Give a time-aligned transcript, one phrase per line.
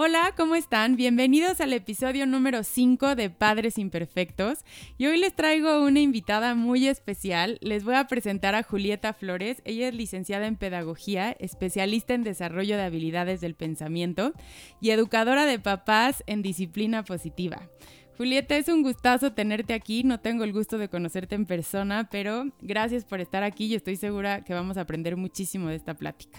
[0.00, 0.94] Hola, ¿cómo están?
[0.94, 4.60] Bienvenidos al episodio número 5 de Padres Imperfectos.
[4.96, 7.58] Y hoy les traigo una invitada muy especial.
[7.62, 9.60] Les voy a presentar a Julieta Flores.
[9.64, 14.34] Ella es licenciada en Pedagogía, especialista en desarrollo de habilidades del pensamiento
[14.80, 17.68] y educadora de papás en disciplina positiva.
[18.16, 20.04] Julieta, es un gustazo tenerte aquí.
[20.04, 23.96] No tengo el gusto de conocerte en persona, pero gracias por estar aquí y estoy
[23.96, 26.38] segura que vamos a aprender muchísimo de esta plática.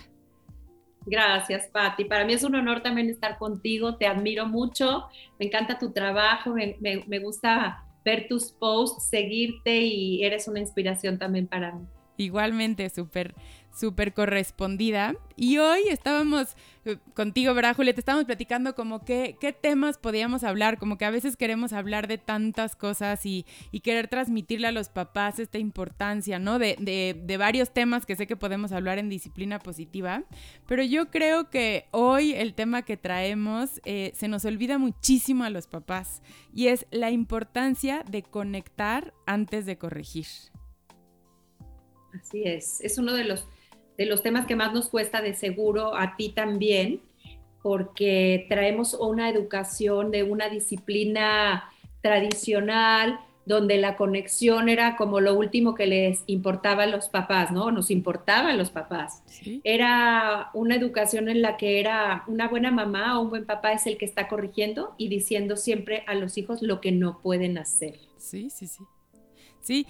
[1.06, 2.06] Gracias, Patti.
[2.06, 3.96] Para mí es un honor también estar contigo.
[3.98, 5.06] Te admiro mucho.
[5.40, 6.54] Me encanta tu trabajo.
[6.54, 11.86] Me, me gusta ver tus posts, seguirte y eres una inspiración también para mí.
[12.18, 13.34] Igualmente, súper
[13.76, 15.16] súper correspondida.
[15.36, 16.56] Y hoy estábamos
[16.86, 18.00] eh, contigo, ¿verdad, Julieta?
[18.00, 22.76] Estábamos platicando como qué, temas podíamos hablar, como que a veces queremos hablar de tantas
[22.76, 23.46] cosas y,
[23.82, 26.60] querer transmitirle a los papás esta importancia, ¿no?
[26.60, 30.24] De, de, varios temas que sé que podemos hablar en disciplina positiva,
[30.68, 35.50] pero yo creo que hoy el tema que traemos eh, se nos olvida muchísimo a
[35.50, 36.22] los papás
[36.54, 40.28] y es la importancia de conectar antes de corregir.
[42.14, 43.48] Así es, es uno de los
[44.00, 47.02] de los temas que más nos cuesta de seguro a ti también,
[47.62, 51.70] porque traemos una educación de una disciplina
[52.00, 57.72] tradicional donde la conexión era como lo último que les importaba a los papás, ¿no?
[57.72, 59.22] Nos importaba a los papás.
[59.66, 63.86] Era una educación en la que era una buena mamá o un buen papá es
[63.86, 68.00] el que está corrigiendo y diciendo siempre a los hijos lo que no pueden hacer.
[68.18, 68.84] Sí, sí, sí.
[69.60, 69.88] Sí,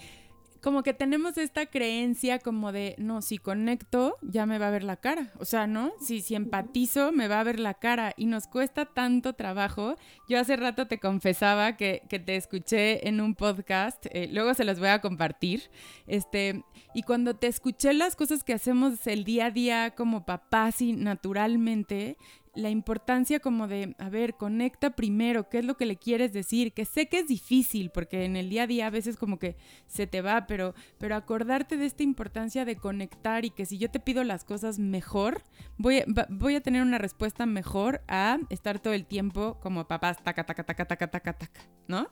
[0.60, 4.84] como que tenemos esta creencia como de, no, si conecto, ya me va a ver
[4.84, 5.32] la cara.
[5.38, 5.92] O sea, ¿no?
[6.00, 8.14] Si, si empatizo, me va a ver la cara.
[8.16, 9.96] Y nos cuesta tanto trabajo.
[10.28, 14.64] Yo hace rato te confesaba que, que te escuché en un podcast, eh, luego se
[14.64, 15.70] los voy a compartir.
[16.06, 16.64] Este,
[16.94, 20.92] y cuando te escuché las cosas que hacemos el día a día como papás y
[20.92, 22.16] naturalmente,
[22.54, 26.72] la importancia como de, a ver, conecta primero, qué es lo que le quieres decir,
[26.72, 29.56] que sé que es difícil porque en el día a día a veces como que
[29.86, 33.90] se te va, pero, pero acordarte de esta importancia de conectar y que si yo
[33.90, 35.42] te pido las cosas mejor,
[35.76, 40.22] voy a, voy a tener una respuesta mejor a estar todo el tiempo como papás,
[40.22, 42.08] taca, taca, taca, taca, taca, taca, ¿no?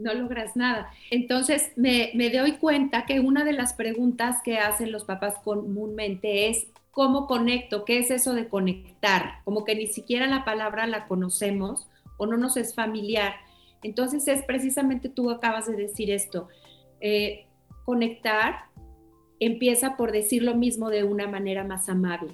[0.00, 0.90] no logras nada.
[1.10, 6.48] Entonces me, me, doy cuenta que una de las preguntas que hacen los papás comúnmente
[6.48, 7.84] es, ¿Cómo conecto?
[7.84, 9.42] ¿Qué es eso de conectar?
[9.44, 13.34] Como que ni siquiera la palabra la conocemos o no nos es familiar.
[13.82, 16.48] Entonces es precisamente tú acabas de decir esto.
[17.00, 17.46] Eh,
[17.84, 18.66] conectar
[19.38, 22.30] empieza por decir lo mismo de una manera más amable.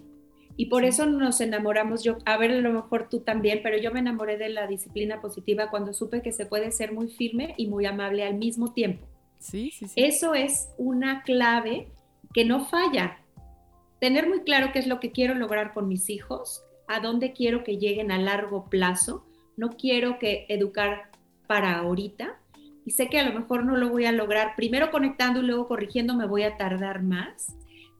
[0.57, 3.93] Y por eso nos enamoramos, yo, a ver, a lo mejor tú también, pero yo
[3.93, 7.67] me enamoré de la disciplina positiva cuando supe que se puede ser muy firme y
[7.67, 9.07] muy amable al mismo tiempo.
[9.39, 9.95] Sí, sí, sí.
[9.97, 11.89] Eso es una clave
[12.33, 13.19] que no falla
[14.01, 17.65] tener muy claro qué es lo que quiero lograr con mis hijos, a dónde quiero
[17.65, 19.27] que lleguen a largo plazo.
[19.57, 21.11] No quiero que educar
[21.47, 22.39] para ahorita.
[22.85, 25.67] Y sé que a lo mejor no lo voy a lograr primero conectando y luego
[25.67, 27.57] corrigiendo, me voy a tardar más.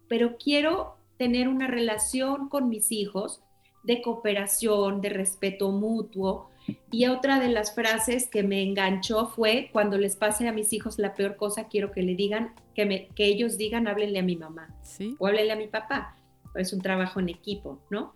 [0.09, 3.43] Pero quiero tener una relación con mis hijos
[3.83, 6.51] de cooperación, de respeto mutuo,
[6.91, 10.99] y otra de las frases que me enganchó fue, cuando les pase a mis hijos
[10.99, 14.37] la peor cosa, quiero que le digan, que, me, que ellos digan, háblenle a mi
[14.37, 14.75] mamá
[15.19, 16.17] o háblenle a mi papá.
[16.55, 18.15] Es un trabajo en equipo, ¿no?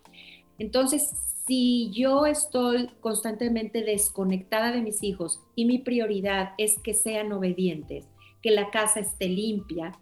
[0.59, 1.11] Entonces,
[1.47, 8.07] si yo estoy constantemente desconectada de mis hijos y mi prioridad es que sean obedientes,
[8.43, 9.93] que la casa esté limpia,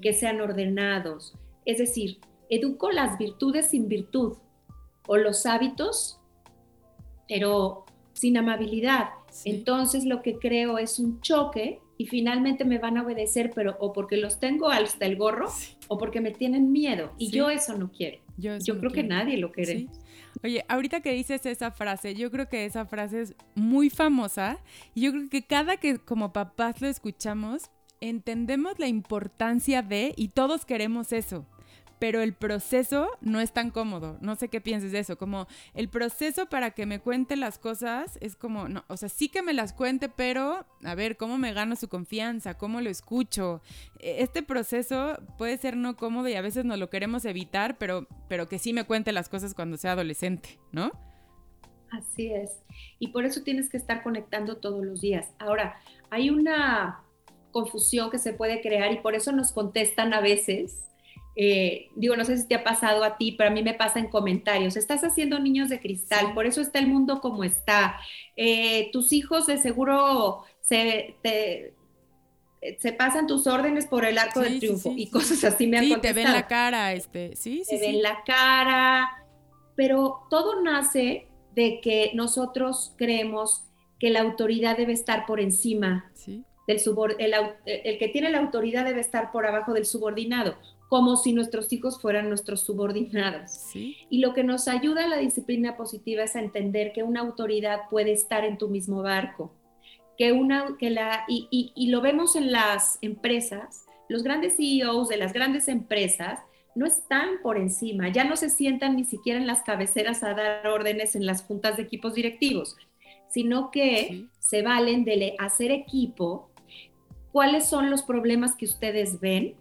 [0.00, 2.18] que sean ordenados, es decir,
[2.48, 4.36] educo las virtudes sin virtud
[5.06, 6.20] o los hábitos,
[7.28, 7.85] pero
[8.16, 9.10] sin amabilidad.
[9.44, 13.92] Entonces lo que creo es un choque y finalmente me van a obedecer, pero o
[13.92, 15.50] porque los tengo hasta el gorro
[15.88, 17.12] o porque me tienen miedo.
[17.18, 18.18] Y yo eso no quiero.
[18.38, 19.86] Yo, creo que nadie lo quiere.
[20.42, 24.58] Oye, ahorita que dices esa frase, yo creo que esa frase es muy famosa
[24.94, 27.70] y yo creo que cada que como papás lo escuchamos,
[28.02, 31.46] entendemos la importancia de, y todos queremos eso,
[31.98, 34.18] pero el proceso no es tan cómodo.
[34.20, 35.16] No sé qué pienses de eso.
[35.16, 39.28] Como el proceso para que me cuente las cosas es como, no, o sea, sí
[39.28, 42.58] que me las cuente, pero a ver, ¿cómo me gano su confianza?
[42.58, 43.62] ¿Cómo lo escucho?
[43.98, 48.06] E, este proceso puede ser no cómodo y a veces no lo queremos evitar, pero,
[48.28, 50.92] pero que sí me cuente las cosas cuando sea adolescente, ¿no?
[51.90, 52.62] Así es.
[52.98, 55.32] Y por eso tienes que estar conectando todos los días.
[55.38, 55.76] Ahora,
[56.10, 57.02] hay una
[57.52, 60.86] confusión que se puede crear y por eso nos contestan a veces
[61.36, 63.98] eh, digo, no sé si te ha pasado a ti, pero a mí me pasa
[63.98, 68.00] en comentarios, estás haciendo niños de cristal, por eso está el mundo como está.
[68.36, 71.16] Eh, tus hijos de seguro se,
[72.78, 76.14] se pasan tus órdenes por el arco del triunfo y cosas así me han contestado.
[76.14, 77.78] te ven la cara, este, sí, sí.
[77.78, 79.24] Te ven la cara,
[79.76, 83.64] pero todo nace de que nosotros creemos
[83.98, 86.10] que la autoridad debe estar por encima
[86.66, 90.56] del subordinado, el, que tiene la autoridad debe estar por abajo del subordinado,
[90.88, 93.74] como si nuestros hijos fueran nuestros subordinados.
[93.74, 97.88] Y lo que nos ayuda a la disciplina positiva es a entender que una autoridad
[97.90, 99.52] puede estar en tu mismo barco,
[100.16, 105.16] que una, que la, y, y lo vemos en las empresas, los grandes CEOs de
[105.16, 106.38] las grandes empresas
[106.76, 110.66] no están por encima, ya no se sientan ni siquiera en las cabeceras a dar
[110.66, 112.76] órdenes en las juntas de equipos directivos,
[113.28, 116.50] sino que se valen de hacer equipo.
[117.32, 119.56] ¿Cuáles son los problemas que ustedes ven?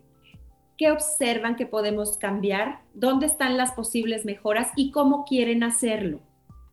[0.77, 2.81] ¿Qué observan que podemos cambiar?
[2.93, 6.19] ¿Dónde están las posibles mejoras y cómo quieren hacerlo?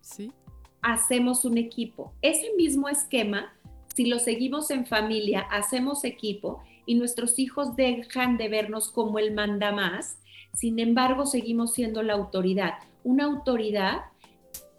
[0.00, 0.32] Sí.
[0.80, 2.12] Hacemos un equipo.
[2.22, 3.52] Ese mismo esquema,
[3.94, 9.32] si lo seguimos en familia, hacemos equipo y nuestros hijos dejan de vernos como el
[9.32, 10.18] manda más
[10.52, 12.74] sin embargo, seguimos siendo la autoridad,
[13.04, 14.02] una autoridad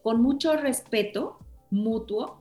[0.04, 1.40] con mucho respeto
[1.72, 2.40] mutuo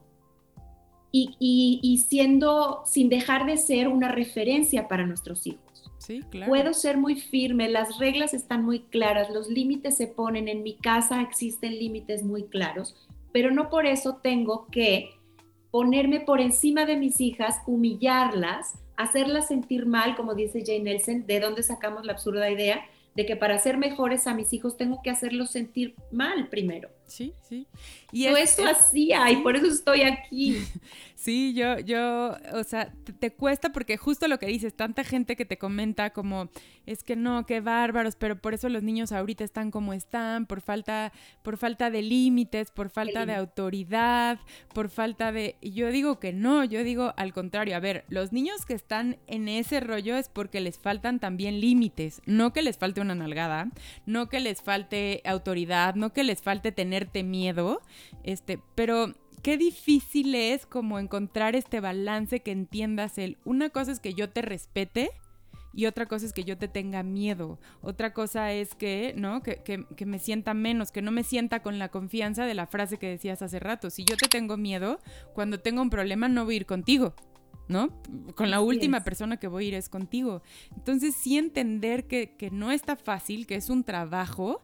[1.15, 5.62] y, siendo, sin dejar de ser una referencia para nuestros hijos.
[6.03, 6.51] Sí, claro.
[6.51, 10.75] Puedo ser muy firme, las reglas están muy claras, los límites se ponen, en mi
[10.77, 12.97] casa existen límites muy claros,
[13.33, 15.11] pero no por eso tengo que
[15.71, 21.39] ponerme por encima de mis hijas, humillarlas, hacerlas sentir mal, como dice Jane Nelson, de
[21.39, 22.85] dónde sacamos la absurda idea
[23.15, 26.89] de que para ser mejores a mis hijos tengo que hacerlos sentir mal primero.
[27.13, 27.67] Sí, sí.
[28.11, 30.57] Y eso hacía y por eso estoy aquí.
[31.23, 35.45] Sí, yo, yo, o sea, te, cuesta porque justo lo que dices, tanta gente que
[35.45, 36.49] te comenta como,
[36.85, 40.61] es que no, qué bárbaros, pero por eso los niños ahorita están como están, por
[40.61, 41.13] falta,
[41.45, 44.41] por falta de límites, por falta de autoridad,
[44.75, 45.55] por falta de...
[45.63, 49.49] yo digo que no, yo digo al contrario, a ver, los niños que están en
[49.49, 53.71] ese rollo es porque les faltan también límites, no que les falte una nalgada,
[54.07, 56.73] no que les falte autoridad, no que les falte
[57.05, 57.81] tenerte miedo,
[58.23, 59.13] este, pero
[59.43, 64.31] qué difícil es como encontrar este balance que entiendas el, una cosa es que yo
[64.31, 65.11] te respete
[65.75, 67.59] y otra cosa es que yo te tenga miedo.
[67.81, 69.43] Otra cosa es que, ¿no?
[69.43, 72.99] Que, que, me sienta menos, que no me sienta con la confianza de la frase
[72.99, 73.89] que decías hace rato.
[73.89, 75.01] Si yo te tengo miedo,
[75.33, 77.15] cuando tengo un problema no voy a ir contigo.
[77.69, 77.89] ¿no?
[78.35, 80.43] Con la última persona que voy a ir es contigo.
[80.77, 84.61] Entonces sí entender que, que no está fácil, que es un trabajo,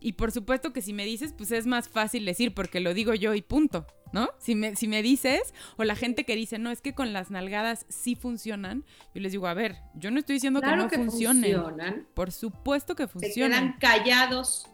[0.00, 3.14] y por supuesto que si me dices, pues es más fácil decir porque lo digo
[3.14, 4.30] yo y punto, ¿no?
[4.38, 7.30] Si me, si me dices, o la gente que dice, no, es que con las
[7.30, 12.06] nalgadas sí funcionan, yo les digo, a ver, yo no estoy diciendo que no funcionen.
[12.14, 13.74] Por supuesto que funcionan.
[13.74, 14.66] Se quedan callados.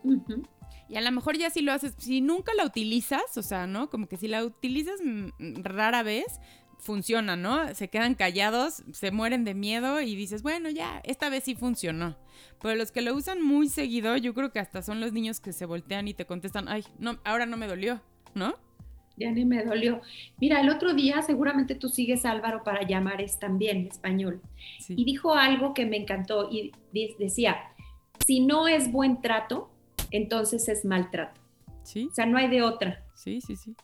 [0.88, 3.90] Y a lo mejor ya si lo haces, si nunca la utilizas, o sea, ¿no?
[3.90, 6.38] Como que si la utilizas mm, rara vez,
[6.86, 7.74] funciona, ¿no?
[7.74, 12.16] Se quedan callados, se mueren de miedo y dices, bueno, ya, esta vez sí funcionó.
[12.62, 15.52] Pero los que lo usan muy seguido, yo creo que hasta son los niños que
[15.52, 18.00] se voltean y te contestan, ay, no, ahora no me dolió,
[18.34, 18.54] ¿no?
[19.18, 20.00] Ya ni me dolió.
[20.38, 24.40] Mira, el otro día seguramente tú sigues a Álvaro para llamar es también español.
[24.88, 26.72] Y dijo algo que me encantó y
[27.18, 27.56] decía,
[28.26, 29.70] si no es buen trato,
[30.10, 31.40] entonces es maltrato.
[31.82, 32.08] Sí.
[32.10, 33.04] O sea, no hay de otra.
[33.14, 33.74] Sí, sí, sí.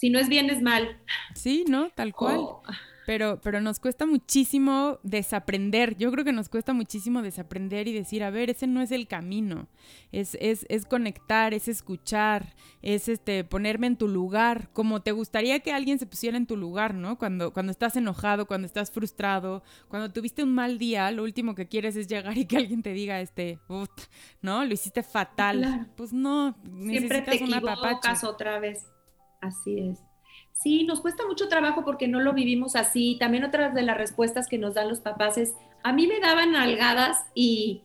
[0.00, 0.96] Si no es bien, es mal.
[1.34, 1.90] Sí, ¿no?
[1.90, 2.36] Tal cual.
[2.38, 2.62] Oh
[3.10, 5.96] pero, pero nos cuesta muchísimo desaprender.
[5.96, 9.08] Yo creo que nos cuesta muchísimo desaprender y decir, a ver, ese no es el
[9.08, 9.66] camino.
[10.12, 15.58] Es, es, es conectar, es escuchar, es este, ponerme en tu lugar, como te gustaría
[15.58, 17.18] que alguien se pusiera en tu lugar, ¿no?
[17.18, 21.66] Cuando, cuando estás enojado, cuando estás frustrado, cuando tuviste un mal día, lo último que
[21.66, 23.58] quieres es llegar y que alguien te diga, este,
[24.40, 24.64] ¿no?
[24.64, 25.90] Lo hiciste fatal.
[25.96, 28.86] Pues no, Siempre te equivocas otra vez.
[29.40, 29.98] Así es.
[30.52, 33.16] Sí, nos cuesta mucho trabajo porque no lo vivimos así.
[33.18, 36.54] También otras de las respuestas que nos dan los papás es, a mí me daban
[36.54, 37.82] algadas y,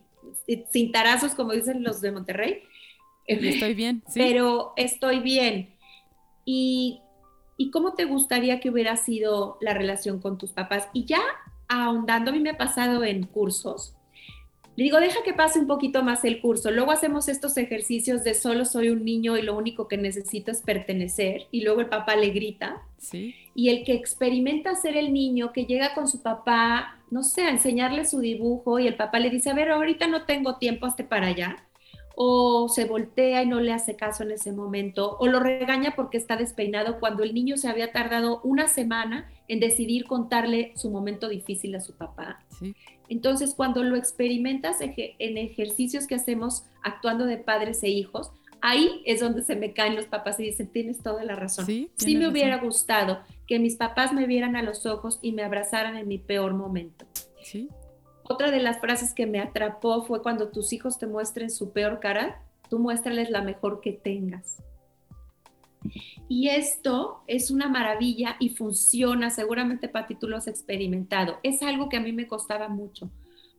[0.70, 2.62] sin tarazos, como dicen los de Monterrey.
[3.26, 4.20] Estoy bien, sí.
[4.20, 5.74] Pero estoy bien.
[6.44, 7.00] Y,
[7.56, 10.88] ¿Y cómo te gustaría que hubiera sido la relación con tus papás?
[10.92, 11.20] Y ya
[11.68, 13.95] ahondando, a mí me ha pasado en cursos
[14.76, 16.70] le digo, deja que pase un poquito más el curso.
[16.70, 20.60] Luego hacemos estos ejercicios de solo soy un niño y lo único que necesito es
[20.60, 21.46] pertenecer.
[21.50, 22.82] Y luego el papá le grita.
[22.98, 23.34] Sí.
[23.54, 27.50] Y el que experimenta ser el niño, que llega con su papá, no sé, a
[27.50, 31.08] enseñarle su dibujo y el papá le dice, a ver, ahorita no tengo tiempo, hasta
[31.08, 31.64] para allá.
[32.14, 35.16] O se voltea y no le hace caso en ese momento.
[35.18, 39.60] O lo regaña porque está despeinado cuando el niño se había tardado una semana en
[39.60, 42.44] decidir contarle su momento difícil a su papá.
[43.08, 49.20] Entonces, cuando lo experimentas en ejercicios que hacemos actuando de padres e hijos, ahí es
[49.20, 51.66] donde se me caen los papás y dicen, tienes toda la razón.
[51.66, 55.96] Sí, me hubiera gustado que mis papás me vieran a los ojos y me abrazaran
[55.96, 57.06] en mi peor momento.
[57.42, 57.68] Sí.
[58.24, 62.00] Otra de las frases que me atrapó fue cuando tus hijos te muestren su peor
[62.00, 64.62] cara, tú muéstrales la mejor que tengas.
[66.28, 71.38] Y esto es una maravilla y funciona, seguramente Pati tú lo experimentado.
[71.42, 73.10] Es algo que a mí me costaba mucho.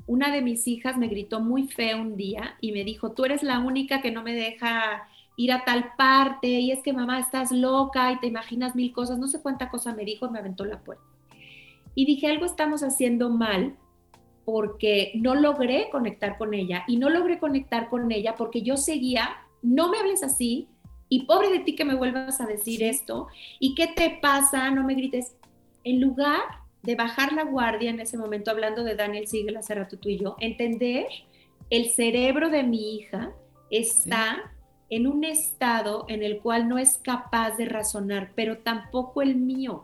[0.05, 3.43] Una de mis hijas me gritó muy feo un día y me dijo, tú eres
[3.43, 7.51] la única que no me deja ir a tal parte y es que mamá estás
[7.51, 10.79] loca y te imaginas mil cosas, no sé cuánta cosa me dijo me aventó la
[10.79, 11.03] puerta.
[11.93, 13.75] Y dije, algo estamos haciendo mal
[14.45, 19.29] porque no logré conectar con ella y no logré conectar con ella porque yo seguía,
[19.61, 20.69] no me hables así
[21.09, 23.27] y pobre de ti que me vuelvas a decir esto
[23.59, 25.35] y qué te pasa, no me grites.
[25.83, 26.41] En lugar
[26.83, 30.17] de bajar la guardia en ese momento, hablando de Daniel Siegel hace rato tú y
[30.17, 31.07] yo, entender
[31.69, 33.31] el cerebro de mi hija
[33.69, 34.53] está
[34.89, 39.83] en un estado en el cual no es capaz de razonar, pero tampoco el mío.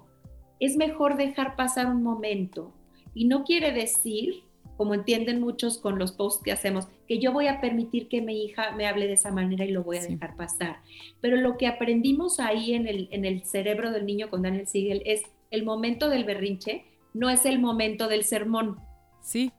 [0.60, 2.72] Es mejor dejar pasar un momento.
[3.14, 4.44] Y no quiere decir
[4.78, 8.44] como entienden muchos con los posts que hacemos, que yo voy a permitir que mi
[8.44, 10.78] hija me hable de esa manera y lo voy a dejar pasar.
[11.22, 15.02] Pero lo que aprendimos ahí en el, en el cerebro del niño con Daniel Siegel
[15.06, 18.80] es el momento del berrinche, no es el momento del sermón.
[19.22, 19.52] Sí.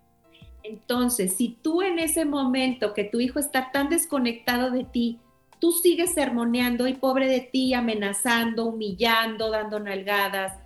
[0.64, 5.18] Entonces, si tú en ese momento que tu hijo está tan desconectado de ti,
[5.61, 10.59] tú sigues sermoneando y pobre de ti, amenazando, humillando, dando nalgadas,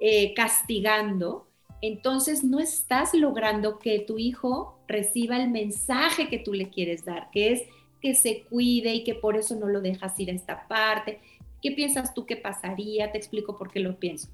[0.00, 1.46] eh, castigando,
[1.86, 7.30] entonces no estás logrando que tu hijo reciba el mensaje que tú le quieres dar,
[7.30, 7.62] que es
[8.00, 11.20] que se cuide y que por eso no lo dejas ir a esta parte.
[11.60, 13.12] ¿Qué piensas tú que pasaría?
[13.12, 14.28] Te explico por qué lo pienso.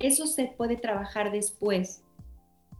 [0.00, 2.02] Eso se puede trabajar después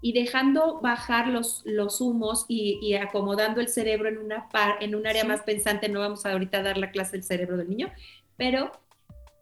[0.01, 5.07] y dejando bajar los, los humos y, acomodando el cerebro en, una par, en un
[5.07, 5.89] área más pensante.
[5.89, 7.93] No vamos a ahorita dar la clase del cerebro del niño,
[8.37, 8.73] pero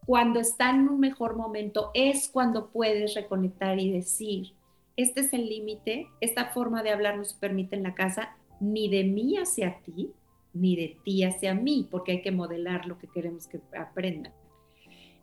[0.05, 4.56] cuando está en un mejor momento es cuando puedes reconectar y decir,
[4.97, 8.89] este es el límite, esta forma de hablar no se permite en la casa, ni
[8.89, 10.11] de mí hacia ti,
[10.55, 14.33] ni de ti hacia mí, porque hay que modelar lo que queremos que aprendan.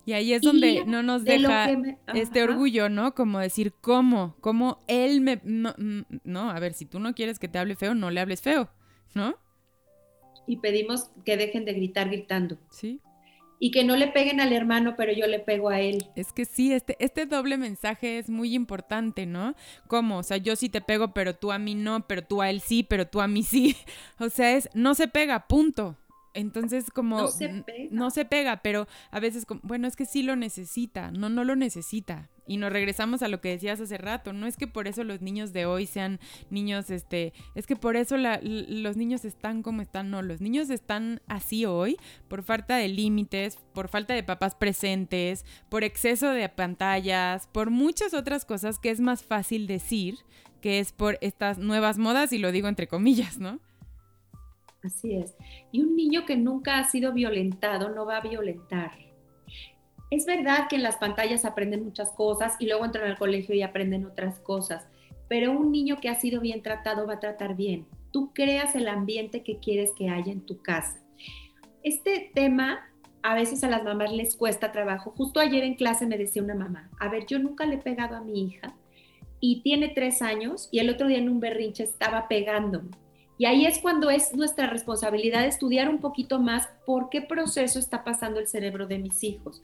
[0.06, 1.70] Y ahí es donde no nos deja
[2.12, 3.14] este orgullo, ¿no?
[3.14, 4.36] Como decir, ¿cómo?
[4.40, 5.40] ¿Cómo él me...
[5.44, 5.74] No,
[6.24, 8.68] no, a ver, si tú no quieres que te hable feo, no le hables feo,
[9.14, 9.34] ¿no?
[10.46, 12.58] Y pedimos que dejen de gritar gritando.
[12.70, 13.00] Sí
[13.58, 16.06] y que no le peguen al hermano, pero yo le pego a él.
[16.16, 19.54] Es que sí, este, este doble mensaje es muy importante, ¿no?
[19.86, 20.18] ¿Cómo?
[20.18, 22.60] O sea, yo sí te pego, pero tú a mí no, pero tú a él
[22.60, 23.76] sí, pero tú a mí sí.
[24.18, 25.96] O sea, es, no se pega, punto.
[26.34, 30.22] Entonces, como no se pega, no se pega pero a veces, bueno, es que sí
[30.22, 32.28] lo necesita, no, no lo necesita.
[32.46, 35.22] Y nos regresamos a lo que decías hace rato, no es que por eso los
[35.22, 36.20] niños de hoy sean
[36.50, 41.20] niños, este, es que por eso los niños están como están, no, los niños están
[41.26, 41.96] así hoy
[42.28, 48.12] por falta de límites, por falta de papás presentes, por exceso de pantallas, por muchas
[48.12, 50.16] otras cosas que es más fácil decir
[50.60, 53.60] que es por estas nuevas modas y lo digo entre comillas, ¿no?
[54.82, 55.34] Así es.
[55.72, 58.92] Y un niño que nunca ha sido violentado no va a violentar.
[60.10, 63.62] Es verdad que en las pantallas aprenden muchas cosas y luego entran al colegio y
[63.62, 64.86] aprenden otras cosas,
[65.28, 67.86] pero un niño que ha sido bien tratado va a tratar bien.
[68.12, 71.00] Tú creas el ambiente que quieres que haya en tu casa.
[71.82, 72.86] Este tema
[73.22, 75.14] a veces a las mamás les cuesta trabajo.
[75.16, 78.16] Justo ayer en clase me decía una mamá, a ver, yo nunca le he pegado
[78.16, 78.74] a mi hija
[79.40, 82.90] y tiene tres años y el otro día en un berrinche estaba pegándome.
[83.36, 88.04] Y ahí es cuando es nuestra responsabilidad estudiar un poquito más por qué proceso está
[88.04, 89.62] pasando el cerebro de mis hijos.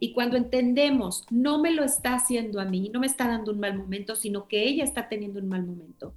[0.00, 3.60] Y cuando entendemos, no me lo está haciendo a mí, no me está dando un
[3.60, 6.14] mal momento, sino que ella está teniendo un mal momento.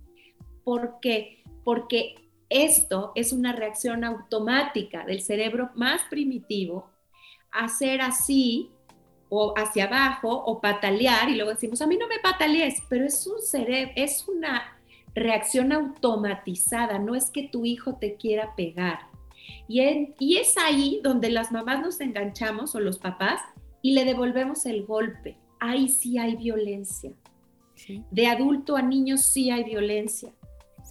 [0.64, 1.44] ¿Por qué?
[1.64, 2.16] Porque
[2.50, 6.90] esto es una reacción automática del cerebro más primitivo,
[7.52, 8.72] hacer así
[9.30, 13.26] o hacia abajo o patalear y luego decimos, a mí no me patalees, pero es
[13.28, 14.75] un cerebro, es una
[15.16, 19.00] reacción automatizada, no es que tu hijo te quiera pegar.
[19.68, 19.82] Y,
[20.20, 23.42] y es ahí donde las mamás nos enganchamos o los papás
[23.82, 25.38] y le devolvemos el golpe.
[25.60, 27.14] Ahí sí hay violencia.
[28.12, 30.34] De adulto a niño sí hay violencia.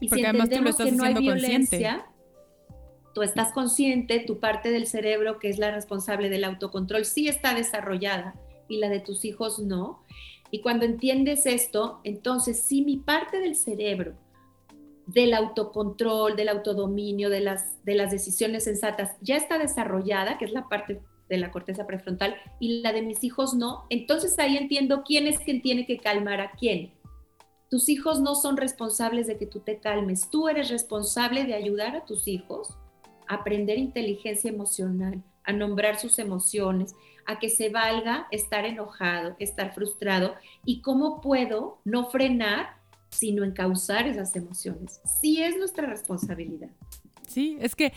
[0.01, 2.07] y si entendemos que no hay violencia,
[3.15, 7.55] tú estás consciente, tu parte del cerebro que es la responsable del autocontrol sí está
[7.55, 8.35] desarrollada
[8.69, 10.03] y la de tus hijos no.
[10.55, 14.15] Y cuando entiendes esto, entonces si mi parte del cerebro,
[15.05, 20.53] del autocontrol, del autodominio, de las, de las decisiones sensatas, ya está desarrollada, que es
[20.53, 25.03] la parte de la corteza prefrontal, y la de mis hijos no, entonces ahí entiendo
[25.05, 26.93] quién es quien tiene que calmar a quién.
[27.69, 31.97] tus hijos no son responsables de que tú te calmes, tú eres responsable de ayudar
[31.97, 32.79] a tus hijos
[33.27, 36.95] a aprender inteligencia emocional, a nombrar sus emociones,
[37.27, 40.35] a que se valga estar enojado, estar frustrado
[40.65, 42.77] y cómo puedo no frenar,
[43.11, 45.01] sino encauzar esas emociones.
[45.21, 46.71] Sí es nuestra responsabilidad.
[47.27, 47.93] Sí, es que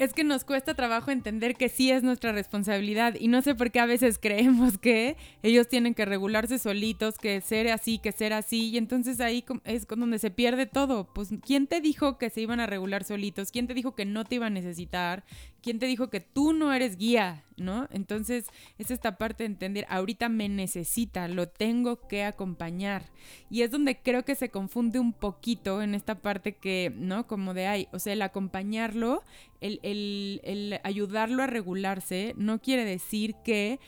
[0.00, 3.70] es que nos cuesta trabajo entender que sí es nuestra responsabilidad y no sé por
[3.70, 8.32] qué a veces creemos que ellos tienen que regularse solitos, que ser así, que ser
[8.32, 11.04] así y entonces ahí es donde se pierde todo.
[11.12, 13.50] Pues ¿quién te dijo que se iban a regular solitos?
[13.50, 15.22] ¿Quién te dijo que no te iba a necesitar?
[15.62, 17.44] ¿Quién te dijo que tú no eres guía?
[17.56, 17.88] ¿No?
[17.90, 18.46] Entonces
[18.78, 23.10] es esta parte de entender, ahorita me necesita, lo tengo que acompañar.
[23.50, 27.26] Y es donde creo que se confunde un poquito en esta parte que, ¿no?
[27.26, 29.22] Como de, ay, o sea, el acompañarlo,
[29.60, 33.78] el, el, el ayudarlo a regularse, no quiere decir que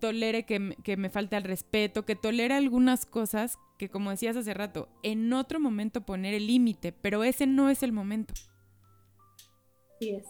[0.00, 4.52] tolere que, que me falte al respeto, que tolere algunas cosas que, como decías hace
[4.52, 8.34] rato, en otro momento poner el límite, pero ese no es el momento.
[9.98, 10.26] Sí es.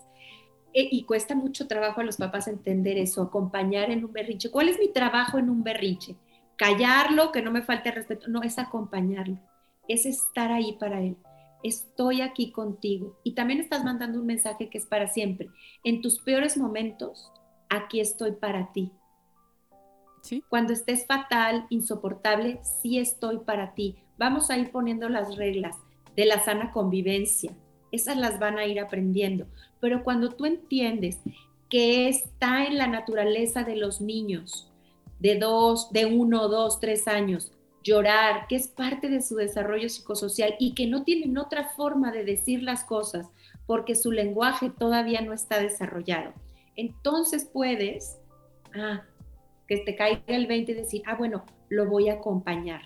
[0.75, 4.51] Eh, y cuesta mucho trabajo a los papás entender eso, acompañar en un berrinche.
[4.51, 6.17] ¿Cuál es mi trabajo en un berrinche?
[6.57, 8.27] Callarlo, que no me falte respeto.
[8.29, 9.39] No, es acompañarlo,
[9.87, 11.17] es estar ahí para él.
[11.63, 13.19] Estoy aquí contigo.
[13.23, 15.49] Y también estás mandando un mensaje que es para siempre.
[15.85, 17.33] En tus peores momentos,
[17.71, 18.91] aquí estoy para ti.
[20.23, 20.43] ¿Sí?
[20.49, 23.97] Cuando estés fatal, insoportable, sí estoy para ti.
[24.19, 25.77] Vamos a ir poniendo las reglas
[26.17, 27.55] de la sana convivencia.
[27.95, 29.47] Esas las van a ir aprendiendo.
[29.81, 31.19] Pero cuando tú entiendes
[31.69, 34.71] que está en la naturaleza de los niños
[35.21, 40.57] de dos, de uno, dos, tres años, llorar, que es parte de su desarrollo psicosocial
[40.59, 43.29] y que no tienen otra forma de decir las cosas
[43.67, 46.33] porque su lenguaje todavía no está desarrollado.
[46.77, 48.19] Entonces puedes,
[48.75, 49.03] ah,
[49.69, 52.83] que te caiga el 20 y decir, ah, bueno, lo voy a acompañar,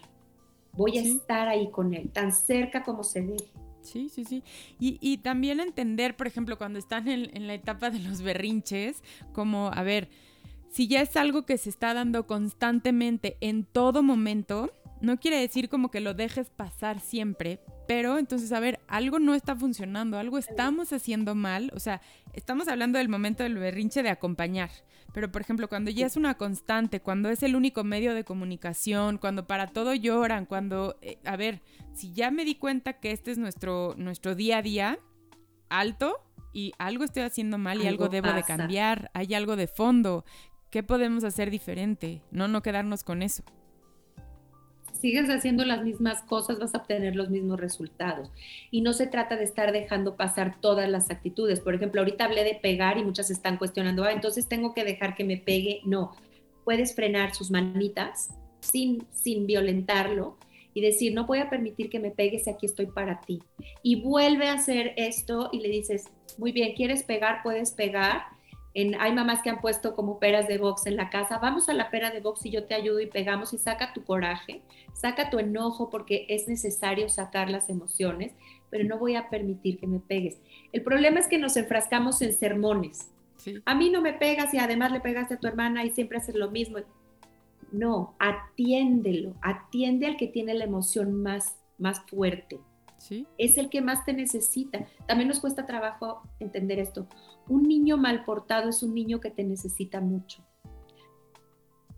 [0.73, 3.51] voy a estar ahí con él, tan cerca como se deje.
[3.89, 4.43] Sí, sí, sí.
[4.79, 9.03] Y, también entender, por ejemplo, cuando están en, en la etapa de los berrinches,
[9.33, 10.09] como, a ver,
[10.71, 15.69] si ya es algo que se está dando constantemente en todo momento, no quiere decir
[15.69, 20.39] como que lo dejes pasar siempre, pero entonces, a ver, algo no está funcionando, algo
[20.39, 22.01] estamos haciendo mal, o sea,
[22.39, 24.71] estamos hablando del momento del berrinche de acompañar,
[25.13, 29.19] pero por ejemplo, cuando ya es una constante, cuando es el único medio de comunicación,
[29.19, 33.33] cuando para todo lloran, cuando, eh, a ver, si ya me di cuenta que este
[33.33, 34.99] es nuestro, nuestro día a día,
[35.69, 36.21] alto,
[36.53, 40.25] y algo estoy haciendo mal y algo, debo de cambiar, hay algo de fondo,
[40.71, 42.23] ¿qué podemos hacer diferente?
[42.31, 43.43] No, no quedarnos con eso
[45.01, 48.31] sigues haciendo las mismas cosas, vas a obtener los mismos resultados.
[48.71, 51.61] Y no se trata de estar dejando pasar todas las actitudes.
[51.61, 55.15] Por ejemplo, ahorita hablé de pegar y muchas están cuestionando, ah, entonces tengo que dejar
[55.15, 55.81] que me pegue.
[55.85, 56.17] No,
[56.65, 58.31] puedes frenar sus manitas
[58.61, 60.37] sin, sin violentarlo
[60.75, 63.41] y decir, no voy a permitir que me pegues aquí estoy para ti.
[63.83, 66.05] Y vuelve a hacer esto y le dices,
[66.37, 67.43] muy bien, ¿quieres pegar?
[67.43, 68.38] Puedes pegar
[68.99, 71.91] hay mamás que han puesto como peras de box en la casa, vamos a la
[71.91, 74.63] pera de box y yo te ayudo y pegamos y saca tu coraje,
[74.93, 78.33] saca tu enojo porque es necesario sacar las emociones,
[78.71, 80.39] pero no voy a permitir que me pegues.
[80.73, 83.11] El problema es que nos enfrascamos en sermones.
[83.65, 86.35] A mí no me pegas y además le pegaste a tu hermana y siempre haces
[86.35, 86.79] lo mismo.
[87.73, 92.61] No, atiéndelo, atiende al que tiene la emoción más, más fuerte.
[93.39, 94.87] Es el que más te necesita.
[95.07, 97.07] También nos cuesta trabajo entender esto.
[97.49, 100.45] Un niño mal portado es un niño que te necesita mucho.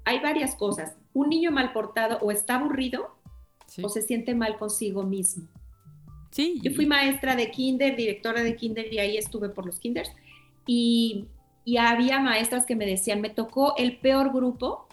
[0.04, 0.96] Hay varias cosas.
[1.12, 3.16] Un niño mal portado o está aburrido
[3.82, 5.48] o se siente mal consigo mismo.
[6.30, 6.60] Sí.
[6.62, 10.10] Yo fui maestra de kinder, directora de kinder y ahí estuve por los kinders.
[10.66, 11.26] Y,
[11.64, 14.86] y había maestras que me decían, me tocó el peor grupo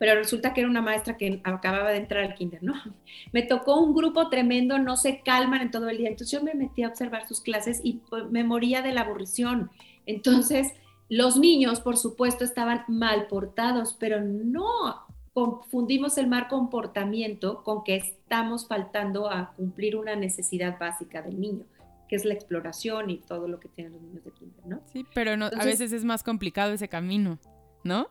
[0.00, 2.72] pero resulta que era una maestra que acababa de entrar al kinder, ¿no?
[3.32, 6.08] Me tocó un grupo tremendo, no se calman en todo el día.
[6.08, 9.70] Entonces yo me metí a observar sus clases y pues, me moría de la aburrición.
[10.06, 10.72] Entonces,
[11.10, 17.96] los niños, por supuesto, estaban mal portados, pero no confundimos el mal comportamiento con que
[17.96, 21.66] estamos faltando a cumplir una necesidad básica del niño
[22.08, 24.80] que es la exploración y todo lo que tienen los niños de kinder, ¿no?
[24.92, 27.38] Sí, pero no, a veces es más complicado ese camino,
[27.84, 28.08] ¿no?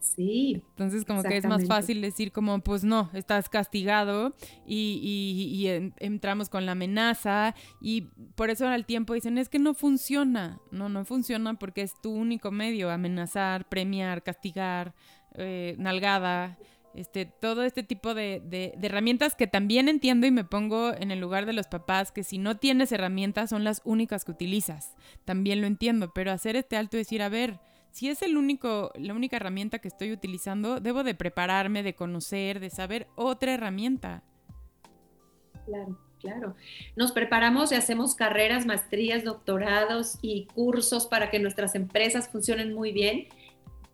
[0.00, 0.62] Sí.
[0.70, 4.34] Entonces como que es más fácil decir como, pues no, estás castigado
[4.66, 5.66] y,
[5.98, 8.02] entramos con la amenaza y
[8.34, 10.58] por eso al tiempo dicen, es que no funciona.
[10.70, 14.94] No, no funciona porque es tu único medio, amenazar, premiar, castigar,
[15.34, 16.58] eh, nalgada.
[16.94, 21.12] Este, todo este tipo de, de, de, herramientas que también entiendo y me pongo en
[21.12, 24.96] el lugar de los papás que si no tienes herramientas son las únicas que utilizas.
[25.24, 28.92] También lo entiendo, pero hacer este alto y decir, a ver, si es el único,
[28.94, 34.22] la única herramienta que estoy utilizando, debo de prepararme, de conocer, de saber otra herramienta.
[35.66, 36.56] Claro, claro.
[36.96, 42.92] Nos preparamos y hacemos carreras, maestrías, doctorados y cursos para que nuestras empresas funcionen muy
[42.92, 43.28] bien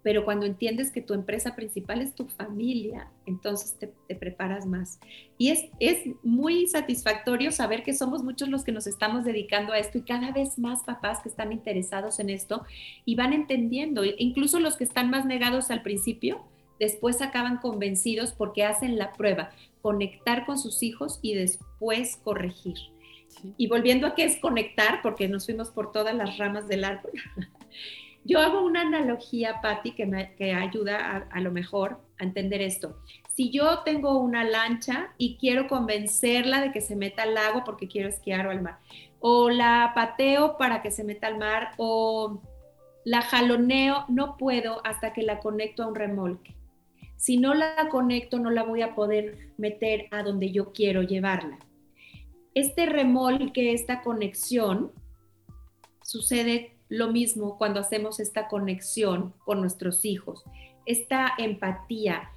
[0.06, 5.00] pero cuando entiendes que tu empresa principal es tu familia, entonces te, preparas más.
[5.36, 9.80] Y es, es muy satisfactorio saber que somos muchos los que nos estamos dedicando a
[9.80, 12.64] esto y cada vez más papás que están interesados en esto
[13.04, 16.44] y van entendiendo, incluso los que están más negados al principio,
[16.78, 19.50] después acaban convencidos porque hacen la prueba,
[19.82, 22.76] conectar con sus hijos y después corregir.
[23.56, 27.10] Y volviendo a qué es conectar, porque nos fuimos por todas las ramas del árbol.
[28.26, 32.98] Yo hago una analogía, Patti, que me que ayuda a, lo mejor a entender esto.
[33.32, 37.86] Si yo tengo una lancha y quiero convencerla de que se meta al lago porque
[37.86, 38.78] quiero esquiar o al mar,
[39.20, 42.42] o la pateo para que se meta al mar, o
[43.04, 46.56] la jaloneo, no puedo hasta que la conecto a un remolque.
[47.16, 51.60] Si no la conecto, no la voy a poder meter a donde yo quiero llevarla.
[52.54, 54.90] Este remolque, esta conexión,
[56.02, 60.44] sucede lo mismo cuando hacemos esta conexión con nuestros hijos,
[60.84, 62.30] esta empatía.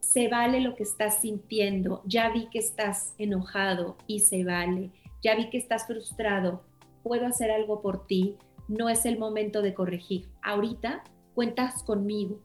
[0.00, 4.90] Se vale lo que estás sintiendo, ya vi que estás enojado y se vale,
[5.22, 6.62] ya vi que estás frustrado,
[7.02, 8.36] puedo hacer algo por ti,
[8.68, 10.28] no es el momento de corregir.
[10.42, 11.02] Ahorita
[11.34, 12.40] cuentas conmigo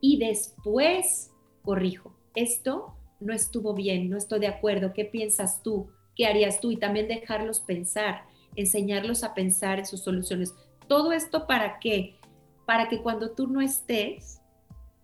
[0.00, 1.30] y después
[1.62, 2.14] corrijo.
[2.34, 5.90] Esto no estuvo bien, no estoy de acuerdo, ¿qué piensas tú?
[6.16, 6.70] ¿Qué harías tú?
[6.70, 8.24] Y también dejarlos pensar,
[8.56, 10.54] enseñarlos a pensar en sus soluciones.
[10.90, 12.16] Todo esto para qué?
[12.66, 14.40] Para que cuando tú no estés,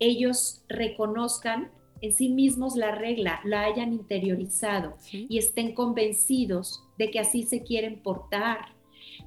[0.01, 1.70] ellos reconozcan
[2.01, 7.62] en sí mismos la regla, la hayan interiorizado y estén convencidos de que así se
[7.62, 8.75] quieren portar.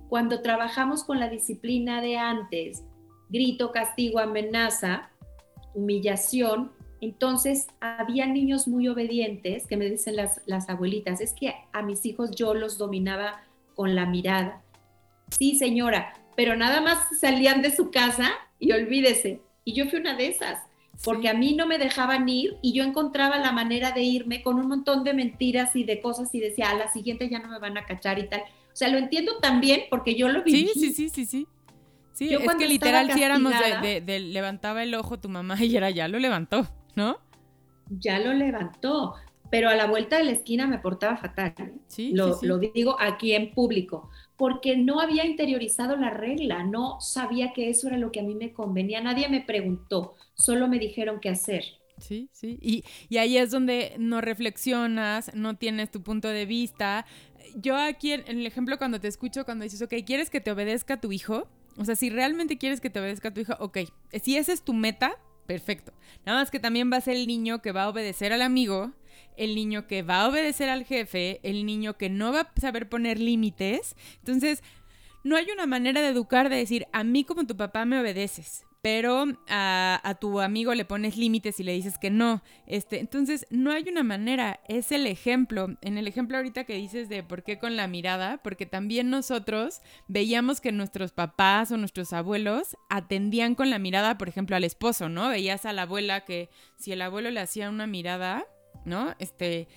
[0.09, 2.83] Cuando trabajamos con la disciplina de antes,
[3.29, 5.11] grito, castigo, amenaza,
[5.73, 11.83] humillación, entonces había niños muy obedientes que me dicen las, las abuelitas, es que a
[11.83, 13.43] mis hijos yo los dominaba
[13.75, 14.61] con la mirada.
[15.29, 19.41] Sí, señora, pero nada más salían de su casa y olvídese.
[19.65, 20.57] Y yo fui una de esas,
[21.03, 24.57] porque a mí no me dejaban ir y yo encontraba la manera de irme con
[24.57, 27.59] un montón de mentiras y de cosas y decía, a la siguiente ya no me
[27.59, 28.39] van a cachar y tal.
[28.39, 30.69] O sea, lo entiendo también porque yo lo viví.
[30.69, 31.47] Sí, sí, sí, sí, sí.
[32.13, 36.07] Sí, es que literal si éramos de, levantaba el ojo tu mamá y era ya
[36.07, 37.19] lo levantó, ¿no?
[37.89, 39.15] Ya lo levantó,
[39.51, 41.73] pero a la vuelta de la esquina me portaba fatal.
[41.87, 47.01] Sí, lo, sí, lo digo aquí en público, porque no había interiorizado la regla, no
[47.01, 50.79] sabía que eso era lo que a mí me convenía, nadie me preguntó, solo me
[50.79, 51.65] dijeron qué hacer.
[51.97, 57.05] Sí, sí, y, ahí es donde no reflexionas, no tienes tu punto de vista.
[57.53, 61.01] Yo aquí en el ejemplo cuando te escucho, cuando dices, ok, ¿quieres que te obedezca
[61.01, 61.49] tu hijo?
[61.75, 63.79] O sea, si realmente quieres que te obedezca tu hijo, ok,
[64.23, 65.91] si esa es tu meta, perfecto.
[66.25, 68.93] Nada más que también va a ser el niño que va a obedecer al amigo,
[69.37, 72.89] el niño que va a obedecer al jefe, el niño que no va a saber
[72.89, 73.95] poner límites.
[74.17, 74.63] Entonces,
[75.23, 78.65] no hay una manera de educar de decir, a mí como tu papá me obedeces,
[78.81, 82.41] pero a, tu amigo le pones límites y le dices que no.
[82.65, 85.77] Este, entonces, no hay una manera, es el ejemplo.
[85.81, 89.81] En el ejemplo ahorita que dices de por qué con la mirada, porque también nosotros
[90.07, 95.09] veíamos que nuestros papás o nuestros abuelos atendían con la mirada, por ejemplo, al esposo,
[95.09, 95.27] ¿no?
[95.27, 98.45] Veías a la abuela que si el abuelo le hacía una mirada,
[98.85, 99.15] ¿no?
[99.19, 99.67] Este,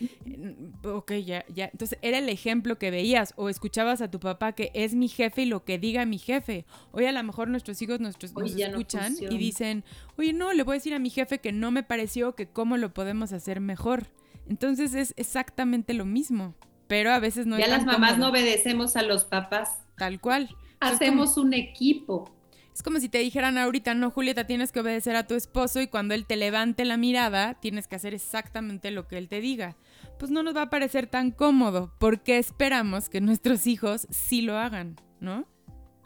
[0.85, 1.67] ok, ya, ya.
[1.73, 5.43] Entonces era el ejemplo que veías o escuchabas a tu papá que es mi jefe
[5.43, 6.65] y lo que diga mi jefe.
[6.93, 9.85] Hoy a lo mejor nuestros hijos nuestros, nos escuchan y dicen,
[10.17, 12.77] oye, no, le voy a decir a mi jefe que no me pareció, que cómo
[12.77, 14.07] lo podemos hacer mejor.
[14.49, 16.55] Entonces es exactamente lo mismo,
[16.89, 19.83] pero a veces no ya las mamás no obedecemos a los papás.
[19.97, 20.49] Tal cual.
[20.81, 22.31] Hacemos un equipo.
[22.75, 25.89] Es como si te dijeran ahorita, no, Julieta, tienes que obedecer a tu esposo y
[25.89, 29.77] cuando él te levante la mirada, tienes que hacer exactamente lo que él te diga.
[30.19, 34.57] Pues no nos va a parecer tan cómodo, porque esperamos que nuestros hijos sí lo
[34.57, 35.47] hagan, ¿no?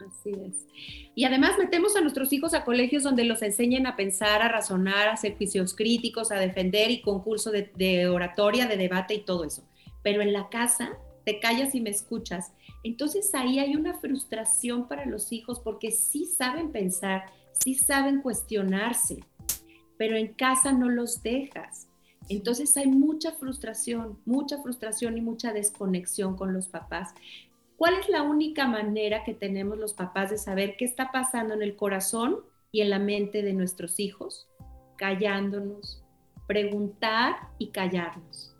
[0.05, 0.67] Así es.
[1.15, 5.07] Y además metemos a nuestros hijos a colegios donde los enseñen a pensar, a razonar,
[5.07, 9.45] a hacer juicios críticos, a defender y concurso de, de oratoria, de debate y todo
[9.45, 9.63] eso.
[10.03, 12.53] Pero en la casa te callas y me escuchas
[12.87, 19.25] entonces ahí hay una frustración para los hijos porque sí saben pensar, sí saben cuestionarse,
[19.97, 21.89] pero en casa no los dejas.
[22.29, 27.13] Entonces hay mucha frustración, mucha frustración y mucha desconexión con los papás.
[27.75, 31.61] ¿Cuál es la única manera que tenemos los papás de saber qué está pasando en
[31.61, 32.37] el corazón
[32.71, 34.47] y en la mente de nuestros hijos?
[34.97, 36.03] Callándonos,
[36.47, 38.55] preguntar y callarnos.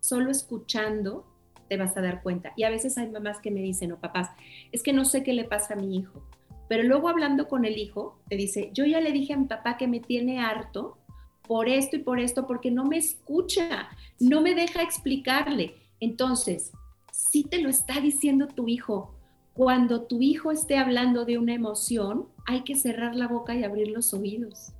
[0.00, 1.27] Solo escuchando
[1.68, 2.52] te vas a dar cuenta.
[2.56, 4.30] Y a veces hay mamás que me dicen, o papás,
[4.72, 6.22] es que no sé qué le pasa a mi hijo.
[6.68, 9.76] Pero luego hablando con el hijo, te dice, yo ya le dije a mi papá
[9.76, 10.98] que me tiene harto
[11.46, 13.88] por esto y por esto, porque no me escucha,
[14.20, 15.76] no me deja explicarle.
[15.98, 16.72] Entonces,
[17.10, 19.14] si te lo está diciendo tu hijo,
[19.54, 23.88] cuando tu hijo esté hablando de una emoción, hay que cerrar la boca y abrir
[23.88, 24.72] los oídos.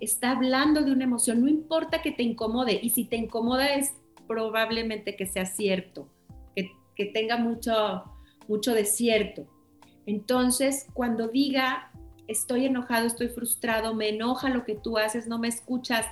[0.00, 3.94] Está hablando de una emoción, no importa que te incomode, y si te incomoda es
[4.26, 6.08] probablemente que sea cierto,
[6.54, 8.04] que, que tenga mucho,
[8.48, 9.46] mucho desierto.
[10.06, 11.90] Entonces, cuando diga,
[12.28, 16.06] estoy enojado, estoy frustrado, me enoja lo que tú haces, no me escuchas,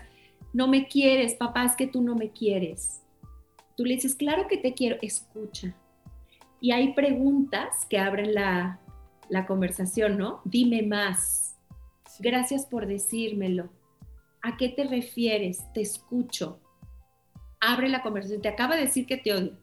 [0.53, 3.03] no me quieres, papá, es que tú no me quieres.
[3.77, 5.75] Tú le dices, claro que te quiero, escucha.
[6.61, 8.81] Y hay preguntas que abren la,
[9.47, 10.41] conversación, ¿no?
[10.45, 11.57] Dime más.
[12.21, 13.69] Gracias por decírmelo.
[14.43, 15.65] ¿A qué te refieres?
[15.73, 16.61] Te escucho.
[17.67, 18.43] Abre la conversación.
[18.43, 19.59] Te acaba de decir que te odio.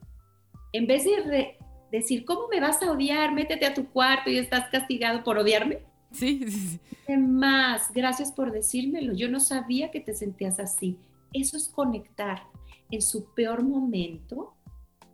[0.74, 1.58] En vez de
[1.92, 3.34] decir, ¿cómo me vas a odiar?
[3.34, 5.80] Métete a tu cuarto y estás castigado por odiarme.
[6.12, 7.18] Sí, sí, sí.
[7.18, 9.14] Más, gracias por decírmelo.
[9.14, 10.98] Yo no sabía que te sentías así.
[11.34, 12.44] Eso es conectar
[12.90, 14.54] en su peor momento,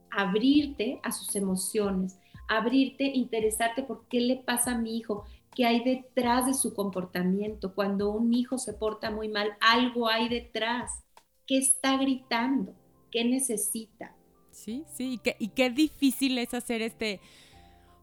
[0.10, 5.84] abrirte a sus emociones, abrirte, interesarte por qué le pasa a mi hijo, qué hay
[5.84, 7.74] detrás de su comportamiento.
[7.76, 11.04] Cuando un hijo se porta muy mal, algo hay detrás.
[11.48, 12.76] ¿Qué está gritando?
[13.12, 14.16] ¿Qué necesita?
[14.52, 17.22] Sí, sí, y qué, y qué difícil es hacer este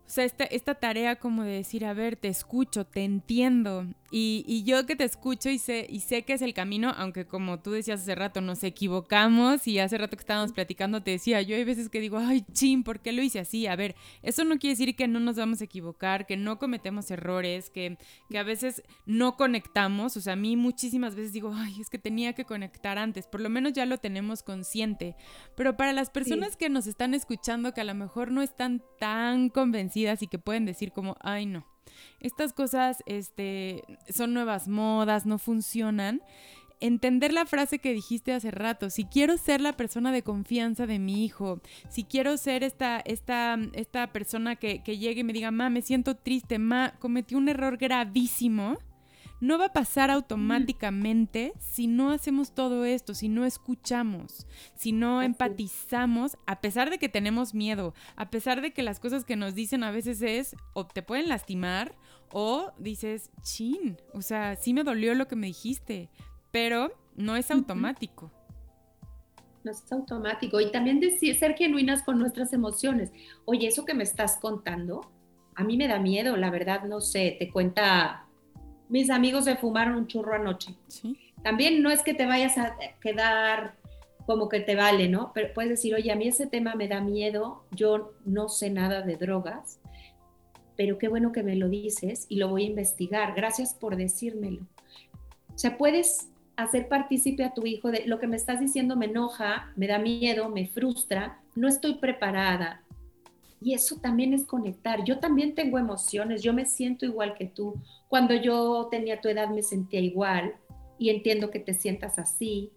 [0.07, 3.87] o sea, esta, esta tarea como de decir, a ver, te escucho, te entiendo.
[4.17, 7.27] Y, y, yo que te escucho y sé, y sé que es el camino, aunque
[7.27, 11.43] como tú decías hace rato, nos equivocamos y hace rato que estábamos platicando te decía,
[11.43, 13.67] yo hay veces que digo, ay, chin, ¿por qué lo hice así?
[13.67, 17.11] A ver, eso no quiere decir que no nos vamos a equivocar, que no cometemos
[17.11, 17.99] errores, que,
[18.31, 20.17] que a veces no conectamos.
[20.17, 23.41] O sea, a mí muchísimas veces digo, ay, es que tenía que conectar antes, por
[23.41, 25.17] lo menos ya lo tenemos consciente.
[25.57, 29.49] Pero para las personas que nos están escuchando, que a lo mejor no están tan
[29.49, 31.67] convencidas, y que pueden decir como, ay no,
[32.21, 36.21] estas cosas este, son nuevas modas, no funcionan.
[36.81, 40.99] Entender la frase que dijiste hace rato, si quiero ser la persona de confianza de
[40.99, 45.51] mi hijo, si quiero ser esta, esta, esta persona que, que llegue y me diga,
[45.51, 48.77] ma, me siento triste, ma, cometí un error gravísimo,
[49.41, 55.23] no va a pasar automáticamente si no hacemos todo esto, si no escuchamos, si no
[55.23, 59.55] empatizamos, a pesar de que tenemos miedo, a pesar de que las cosas que nos
[59.55, 61.95] dicen a veces es o te pueden lastimar
[62.33, 66.11] o dices, chin, o sea, sí me dolió lo que me dijiste,
[66.51, 68.31] pero no es automático.
[69.63, 70.61] No es automático.
[70.61, 73.11] Y también decir, ser genuinas con nuestras emociones.
[73.45, 75.01] Oye, eso que me estás contando,
[75.55, 78.24] a mí me da miedo, la verdad, no sé, te cuenta
[78.89, 80.75] mis amigos se fumaron un churro anoche.
[81.43, 83.75] También no es que te vayas a quedar
[84.27, 85.33] como que te vale, ¿no?
[85.35, 89.03] Pero puedes decir, oye, a mí ese tema me da miedo, yo no sé nada
[89.03, 89.81] de drogas,
[90.77, 93.35] pero qué bueno que me lo dices y lo voy a investigar.
[93.35, 94.63] Gracias por decírmelo.
[95.55, 99.07] O sea, puedes hacer partícipe a tu hijo de lo que me estás diciendo me
[99.07, 102.84] enoja, me da miedo, me frustra, no estoy preparada,
[103.61, 105.05] y eso también es conectar.
[105.05, 107.81] Yo también tengo emociones, yo me siento igual que tú.
[108.09, 110.55] Cuando yo tenía tu edad me sentía igual
[110.99, 112.71] y entiendo que te sientas así.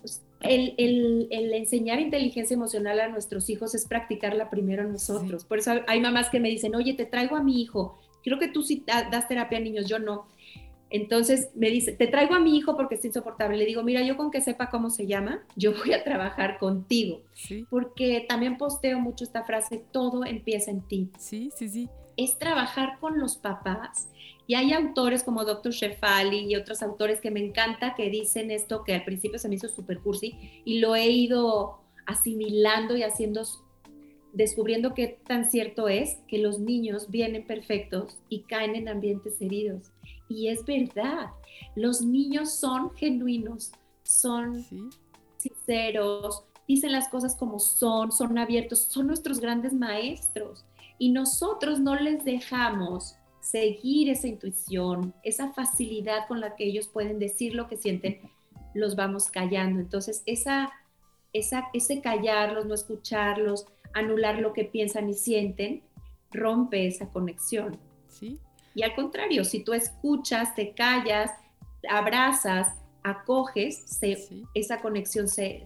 [0.00, 0.74] Pues, el,
[1.30, 5.44] el, enseñar inteligencia emocional a nuestros hijos es practicarla primero nosotros.
[5.44, 7.98] Por eso hay mamás que me dicen, oye, te traigo a mi hijo.
[8.22, 10.26] Creo que tú sí das terapia a niños, yo no.
[10.90, 13.56] Entonces me dice, te traigo a mi hijo porque es insoportable.
[13.56, 17.22] Le digo, mira, yo con que sepa cómo se llama, yo voy a trabajar contigo.
[17.68, 21.10] Porque también posteo mucho esta frase, todo empieza en ti.
[21.18, 21.88] Sí, sí, sí.
[22.16, 24.08] Es trabajar con los papás.
[24.46, 25.72] Y hay autores como Dr.
[25.72, 29.56] Shefali y otros autores que me encanta que dicen esto que al principio se me
[29.56, 33.44] hizo super cursi y lo he ido asimilando y haciendo
[34.32, 39.90] descubriendo qué tan cierto es que los niños vienen perfectos y caen en ambientes heridos.
[40.28, 41.30] Y es verdad,
[41.74, 44.64] los niños son genuinos, son
[45.36, 50.64] sinceros, dicen las cosas como son, son abiertos, son nuestros grandes maestros.
[50.98, 57.18] Y nosotros no les dejamos seguir esa intuición, esa facilidad con la que ellos pueden
[57.18, 58.20] decir lo que sienten,
[58.74, 59.80] los vamos callando.
[59.80, 60.70] Entonces, esa,
[61.32, 65.82] esa, ese callarlos, no escucharlos, anular lo que piensan y sienten,
[66.30, 67.78] rompe esa conexión.
[68.08, 68.38] Sí,
[68.78, 71.32] y al contrario, si tú escuchas, te callas,
[71.90, 73.98] abrazas, acoges,
[74.54, 75.64] esa conexión se,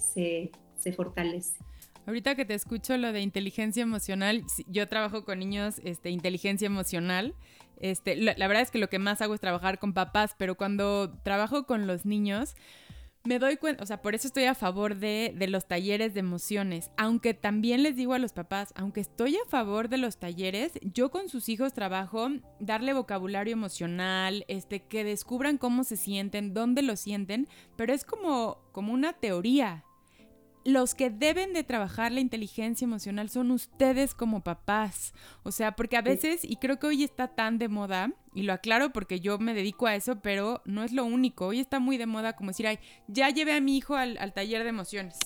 [0.96, 1.59] fortalece.
[2.07, 7.35] Ahorita que te escucho lo de inteligencia emocional, yo trabajo con niños, este, inteligencia emocional.
[7.81, 11.12] Este, la, verdad es que lo que más hago es trabajar con papás, pero cuando
[11.22, 12.57] trabajo con los niños,
[13.24, 16.20] me doy cuenta, o sea, por eso estoy a favor de, de, los talleres de
[16.20, 20.72] emociones, aunque también les digo a los papás, aunque estoy a favor de los talleres,
[20.82, 26.82] yo con sus hijos trabajo darle vocabulario emocional, este, que descubran cómo se sienten, dónde
[26.82, 29.85] lo sienten, pero es como, como una teoría.
[30.64, 35.14] Los que deben de trabajar la inteligencia emocional son ustedes como papás.
[35.42, 38.53] O sea, porque a veces, y creo que hoy está tan de moda, y lo
[38.53, 41.46] aclaro porque yo me dedico a eso, pero no es lo único.
[41.46, 44.33] Hoy está muy de moda como decir, ay, ya llevé a mi hijo al, al
[44.33, 45.18] taller de emociones.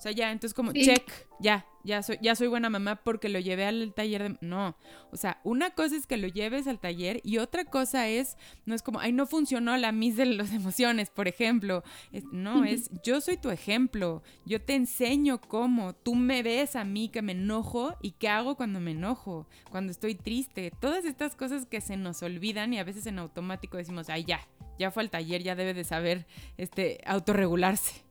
[0.00, 3.38] O sea, ya, entonces como, check, ya, ya soy, ya soy buena mamá porque lo
[3.38, 4.38] llevé al taller de...
[4.40, 4.74] No,
[5.12, 8.74] o sea, una cosa es que lo lleves al taller y otra cosa es, no
[8.74, 11.84] es como, ay, no funcionó la mis de las emociones, por ejemplo.
[12.32, 17.10] no, es, yo soy tu ejemplo, yo te enseño cómo, tú me ves a mí
[17.10, 20.72] que me enojo y qué hago cuando me enojo, cuando estoy triste.
[20.80, 24.40] Todas estas cosas que se nos olvidan y a veces en automático decimos, ay, ya,
[24.78, 28.08] ya fue al taller, ya debe de saber este, autorregularse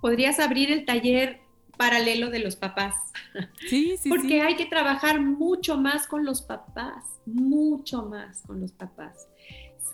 [0.00, 1.40] podrías abrir el taller
[1.76, 2.94] paralelo de los papás.
[3.68, 4.08] Sí, sí.
[4.08, 9.28] Porque hay que trabajar mucho más con los papás, mucho más con los papás.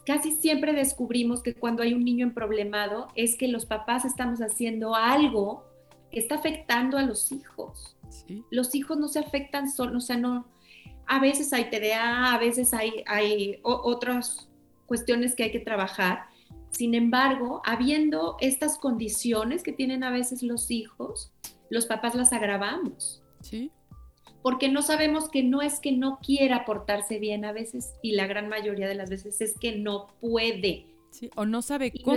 [0.06, 4.40] Casi siempre descubrimos que cuando hay un niño en problemado es que los papás estamos
[4.40, 5.64] haciendo algo
[6.10, 7.96] que está afectando a los hijos.
[8.50, 10.46] Los hijos no se afectan solo, o sea, no.
[11.06, 14.48] A veces hay TDA, a veces hay, hay otras
[14.86, 16.26] cuestiones que hay que trabajar,
[16.74, 21.32] sin embargo, habiendo estas condiciones que tienen a veces los hijos,
[21.70, 23.22] los papás las agravamos.
[23.40, 23.70] Sí.
[24.42, 28.26] Porque no sabemos que no es que no quiera portarse bien a veces, y la
[28.26, 30.86] gran mayoría de las veces es que no puede.
[31.10, 32.16] Sí, o no sabe cómo.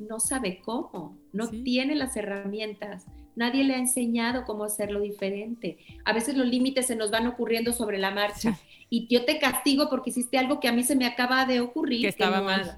[0.00, 3.06] No, sabe cómo, no tiene las herramientas.
[3.36, 5.78] Nadie le ha enseñado cómo hacerlo diferente.
[6.04, 8.58] A veces los límites se nos van ocurriendo sobre la marcha.
[8.90, 12.02] Y yo te castigo porque hiciste algo que a mí se me acaba de ocurrir.
[12.02, 12.76] Que estaba mal.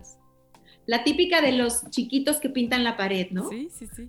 [0.87, 3.49] La típica de los chiquitos que pintan la pared, ¿no?
[3.49, 4.09] Sí, sí, sí.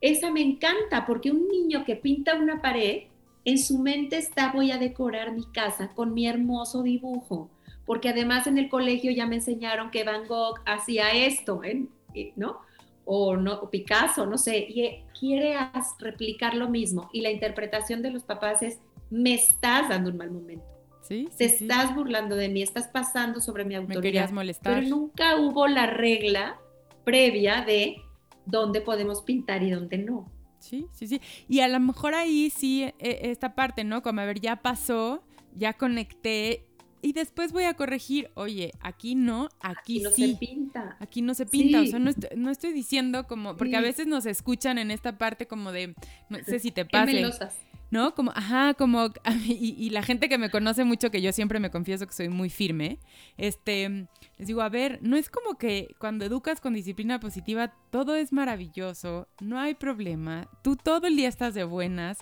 [0.00, 3.04] Esa me encanta porque un niño que pinta una pared,
[3.44, 7.48] en su mente está voy a decorar mi casa con mi hermoso dibujo,
[7.84, 11.86] porque además en el colegio ya me enseñaron que Van Gogh hacía esto, ¿eh?
[12.34, 12.60] ¿no?
[13.04, 15.56] O, no, Picasso, no sé, y quiere
[16.00, 17.08] replicar lo mismo.
[17.12, 20.75] Y la interpretación de los papás es, me estás dando un mal momento.
[21.06, 24.00] Sí, Te estás burlando de mí, estás pasando sobre mi autoridad.
[24.00, 24.74] Me querías molestar.
[24.80, 26.58] Pero nunca hubo la regla
[27.04, 27.96] previa de
[28.44, 30.30] dónde podemos pintar y dónde no.
[30.58, 31.20] Sí, sí, sí.
[31.48, 32.94] Y a lo mejor ahí sí, e,
[33.30, 34.02] esta parte, ¿no?
[34.02, 35.22] Como, a ver, ya pasó,
[35.54, 36.66] ya conecté
[37.02, 40.32] y después voy a corregir, oye, aquí no, aquí, aquí no sí.
[40.32, 40.96] se pinta.
[40.98, 44.76] Aquí no se pinta, o sea, no estoy, diciendo como, porque a veces nos escuchan
[44.78, 45.94] en esta parte como de,
[46.28, 47.24] no sé si te pase.
[47.90, 48.14] ¿No?
[48.14, 49.08] Como, ajá, como,
[49.44, 52.50] y, la gente que me conoce mucho, que yo siempre me confieso que soy muy
[52.50, 52.98] firme,
[53.36, 58.16] este, les digo, a ver, no es como que cuando educas con disciplina positiva todo
[58.16, 62.18] es maravilloso, no hay problema, tú todo el día estás de buenas.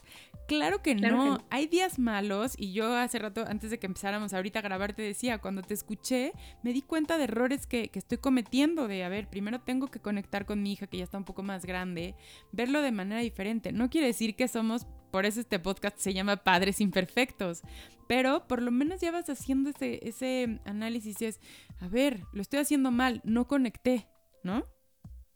[0.47, 4.59] Claro que no, hay días malos y yo hace rato, antes de que empezáramos ahorita
[4.59, 8.19] a grabar, te decía, cuando te escuché, me di cuenta de errores que, que estoy
[8.19, 11.25] cometiendo, de, a ver, primero tengo que conectar con mi hija que ya está un
[11.25, 12.15] poco más grande,
[12.53, 13.73] verlo de manera diferente.
[13.73, 17.63] No quiere decir que somos por eso este podcast se llama Padres Imperfectos.
[18.09, 21.23] Pero por lo menos ya vas haciendo ese, ese análisis.
[21.23, 21.39] Es,
[21.79, 24.09] a ver, lo estoy haciendo mal, no conecté,
[24.43, 24.67] ¿no?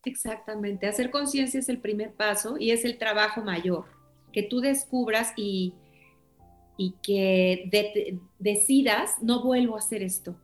[0.04, 0.88] Exactamente.
[0.88, 3.84] Hacer conciencia es el primer paso y es el trabajo mayor.
[4.32, 5.74] Que tú descubras y,
[6.76, 10.34] y que decidas, no vuelvo a hacer esto.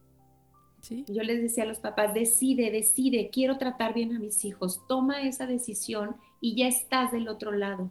[0.81, 1.05] ¿Sí?
[1.09, 5.23] Yo les decía a los papás, decide, decide, quiero tratar bien a mis hijos, toma
[5.23, 7.91] esa decisión y ya estás del otro lado.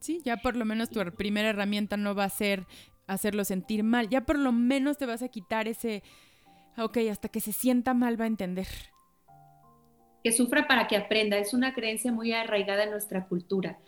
[0.00, 2.66] Sí, ya por lo menos tu primera herramienta no va a ser
[3.08, 4.08] hacerlo sentir mal.
[4.08, 6.04] Ya por lo menos te vas a quitar ese,
[6.76, 8.68] ok, hasta que se sienta mal va a entender.
[10.22, 11.38] Que sufra para que aprenda.
[11.38, 13.80] Es una creencia muy arraigada en nuestra cultura.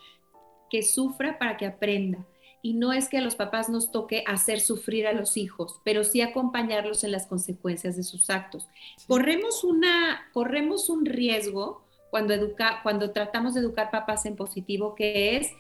[0.71, 2.27] Que sufra para que aprenda.
[2.63, 6.05] Y no es que a los papás nos toque hacer sufrir a los hijos, pero
[6.05, 8.69] sí acompañarlos en las consecuencias de sus actos.
[9.07, 15.39] Corremos, una, corremos un riesgo cuando, educa, cuando tratamos de educar papás en positivo, que
[15.39, 15.51] es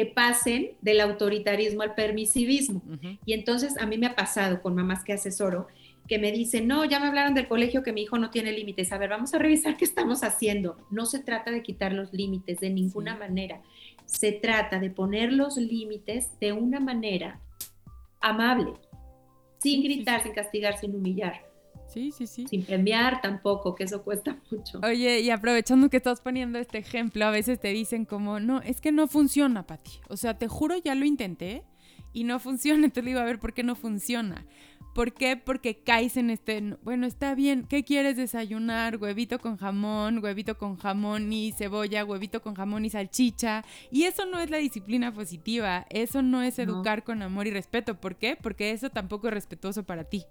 [0.00, 2.80] que pasen del autoritarismo al permisivismo.
[3.26, 5.66] Y entonces a mí me ha pasado con mamás que asesoro
[6.08, 8.92] que me dicen, no, ya me hablaron del colegio que mi hijo no tiene límites.
[8.92, 10.78] A ver, vamos a revisar qué estamos haciendo.
[10.90, 13.60] No se trata de quitar los límites de ninguna manera.
[14.06, 17.38] Se trata de poner los límites de una manera
[18.22, 18.72] amable,
[19.58, 21.42] sin gritar, sin castigar, sin humillar.
[21.92, 22.46] Sí, sí, sí.
[22.48, 24.80] Sin premiar tampoco, que eso cuesta mucho.
[24.82, 28.80] Oye, y aprovechando que estás poniendo este ejemplo, a veces te dicen como, no, es
[28.80, 30.00] que no funciona, Pati.
[30.08, 31.64] O sea, te juro, ya lo intenté
[32.12, 32.84] y no funciona.
[32.84, 34.46] Entonces le digo, a ver, ¿por qué no funciona?
[34.94, 35.36] ¿Por qué?
[35.36, 38.96] Porque caes en este, bueno, está bien, ¿qué quieres desayunar?
[38.96, 43.64] Huevito con jamón, huevito con jamón y cebolla, huevito con jamón y salchicha.
[43.90, 48.00] Y eso no es la disciplina positiva, eso no es educar con amor y respeto.
[48.00, 48.36] ¿Por qué?
[48.40, 50.24] Porque eso tampoco es respetuoso para ti.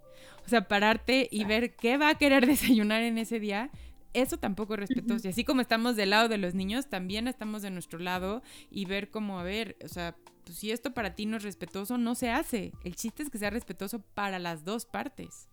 [0.46, 3.70] O sea, pararte y ver qué va a querer desayunar en ese día
[4.14, 5.28] eso tampoco es respetuoso.
[5.28, 8.86] Y así como estamos del lado de los niños, también estamos de nuestro lado y
[8.86, 12.16] ver cómo, a ver, o sea, pues si esto para ti no es respetuoso, no
[12.16, 12.72] se hace.
[12.84, 15.48] El chiste es que sea respetuoso para las dos partes.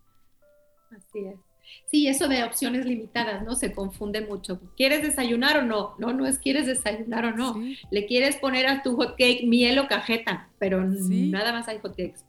[0.91, 1.39] Así es.
[1.85, 3.55] Sí, eso de opciones limitadas, ¿no?
[3.55, 4.61] Se confunde mucho.
[4.77, 5.95] ¿Quieres desayunar o no?
[5.97, 7.55] No, no es quieres desayunar o no.
[7.91, 11.95] Le quieres poner a tu hot cake miel o cajeta, pero nada más hay hot
[11.95, 12.21] cakes.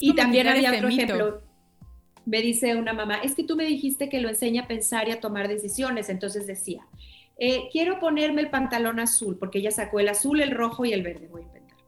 [0.00, 1.42] y también había otro ejemplo
[2.26, 5.12] me dice una mamá, es que tú me dijiste que lo enseña a pensar y
[5.12, 6.08] a tomar decisiones.
[6.08, 6.86] Entonces decía,
[7.38, 11.02] eh, quiero ponerme el pantalón azul, porque ella sacó el azul, el rojo y el
[11.02, 11.78] verde, voy a inventar.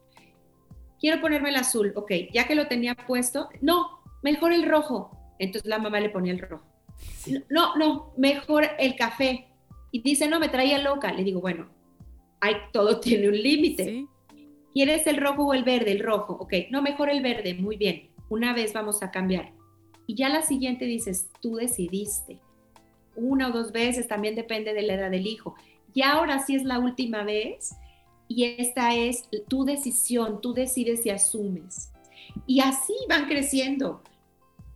[0.99, 5.11] Quiero ponerme el azul, ok, ya que lo tenía puesto, no, mejor el rojo.
[5.39, 6.65] Entonces la mamá le ponía el rojo.
[7.49, 9.47] No, no, mejor el café.
[9.91, 11.13] Y dice, no, me traía loca.
[11.13, 11.69] Le digo, bueno,
[12.39, 14.05] hay, todo tiene un límite.
[14.73, 15.91] ¿Quieres el rojo o el verde?
[15.91, 18.09] El rojo, ok, no, mejor el verde, muy bien.
[18.29, 19.56] Una vez vamos a cambiar
[20.07, 22.39] y ya la siguiente dices, tú decidiste.
[23.15, 25.55] Una o dos veces, también depende de la edad del hijo.
[25.93, 27.75] Y ahora sí es la última vez
[28.27, 31.91] y esta es tu decisión, tú decides y asumes.
[32.45, 34.01] Y así van creciendo.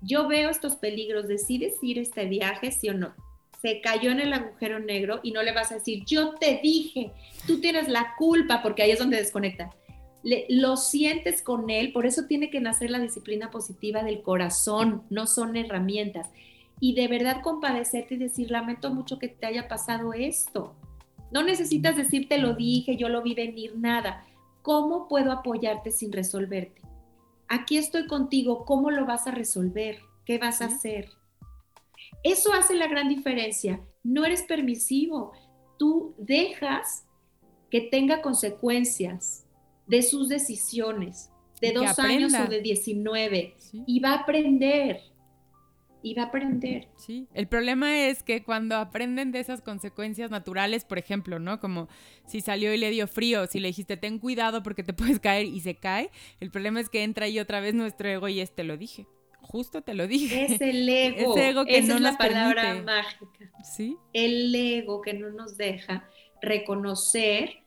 [0.01, 3.13] Yo veo estos peligros, decides ir este viaje, sí o no.
[3.61, 7.11] Se cayó en el agujero negro y no le vas a decir, yo te dije,
[7.45, 9.69] tú tienes la culpa, porque ahí es donde desconecta
[10.23, 15.27] lo sientes con él, por eso tiene que nacer la disciplina positiva del corazón, no
[15.27, 16.29] son herramientas.
[16.79, 20.75] Y de verdad compadecerte y decir, lamento mucho que te haya pasado esto.
[21.31, 24.25] No necesitas decir, te lo dije, yo lo vi venir, nada.
[24.61, 26.81] ¿Cómo puedo apoyarte sin resolverte?
[27.47, 29.99] Aquí estoy contigo, ¿cómo lo vas a resolver?
[30.25, 31.09] ¿Qué vas a hacer?
[32.23, 33.81] Eso hace la gran diferencia.
[34.03, 35.31] No eres permisivo.
[35.77, 37.05] Tú dejas
[37.69, 39.45] que tenga consecuencias
[39.91, 41.29] de sus decisiones,
[41.59, 45.01] de dos años o de 19, y va a aprender.
[46.01, 46.87] Y va a aprender.
[46.95, 51.59] Sí, el problema es que cuando aprenden de esas consecuencias naturales, por ejemplo, ¿no?
[51.59, 51.89] Como
[52.25, 55.45] si salió y le dio frío, si le dijiste ten cuidado porque te puedes caer
[55.45, 58.55] y se cae, el problema es que entra ahí otra vez nuestro ego y es
[58.55, 59.05] te lo dije.
[59.41, 60.45] Justo te lo dije.
[60.45, 61.35] Es el ego.
[61.35, 63.51] Ese ego que Esa no es la palabra mágica.
[63.61, 63.97] Sí.
[64.13, 66.09] El ego que no nos deja
[66.41, 67.60] reconocer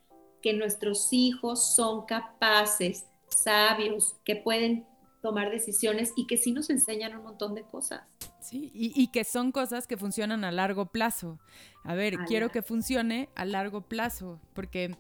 [0.45, 4.87] que nuestros hijos son capaces, sabios, que pueden
[5.23, 8.03] tomar decisiones y que sí nos enseñan un montón de cosas.
[8.41, 11.39] Sí, y, que son cosas que funcionan a largo plazo.
[11.83, 14.95] A ver, quiero que funcione a largo plazo, porque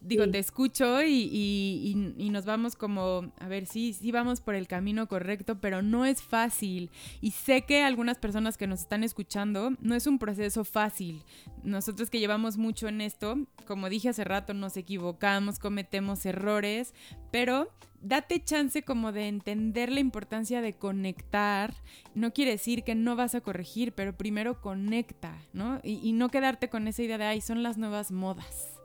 [0.00, 1.94] digo, te escucho y,
[2.30, 6.22] nos vamos como, a ver, sí, sí vamos por el camino correcto, pero no es
[6.22, 6.90] fácil.
[7.20, 11.22] Y sé que algunas personas que nos están escuchando, no es un proceso fácil.
[11.62, 16.94] Nosotros que llevamos mucho en esto, como dije hace rato, nos equivocamos, cometemos errores,
[17.30, 17.70] pero
[18.00, 21.74] date chance como de entender la importancia de conectar.
[22.14, 25.80] No quiere decir que no vas a corregir, pero primero conecta, ¿no?
[25.82, 28.77] Y, y no quedarte con esa idea de, ay, son las nuevas modas.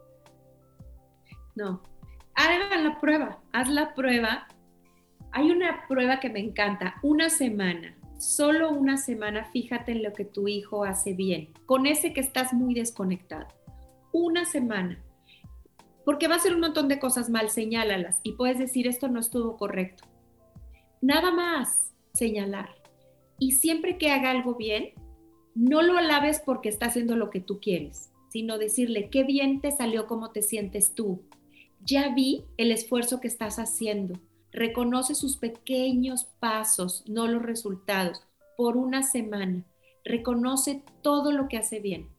[1.56, 1.82] No.
[2.36, 4.48] Hagan la prueba, haz la prueba.
[5.32, 10.26] Hay una prueba que me encanta, una semana, solo una semana, fíjate en lo que
[10.26, 13.48] tu hijo hace bien, con ese que estás muy desconectado.
[14.12, 15.04] Una semana.
[16.06, 19.20] Porque va a hacer un montón de cosas mal, señálalas y puedes decir esto no
[19.20, 20.04] estuvo correcto.
[21.02, 22.70] Nada más señalar.
[23.40, 24.94] Y siempre que haga algo bien,
[25.56, 29.72] no lo alabes porque está haciendo lo que tú quieres, sino decirle qué bien te
[29.72, 31.24] salió, cómo te sientes tú,
[31.86, 34.20] ya vi el esfuerzo que estás haciendo.
[34.52, 38.24] Reconoce sus pequeños pasos, no los resultados,
[38.56, 39.66] por una semana.
[40.06, 42.10] Reconoce todo lo que hace bien.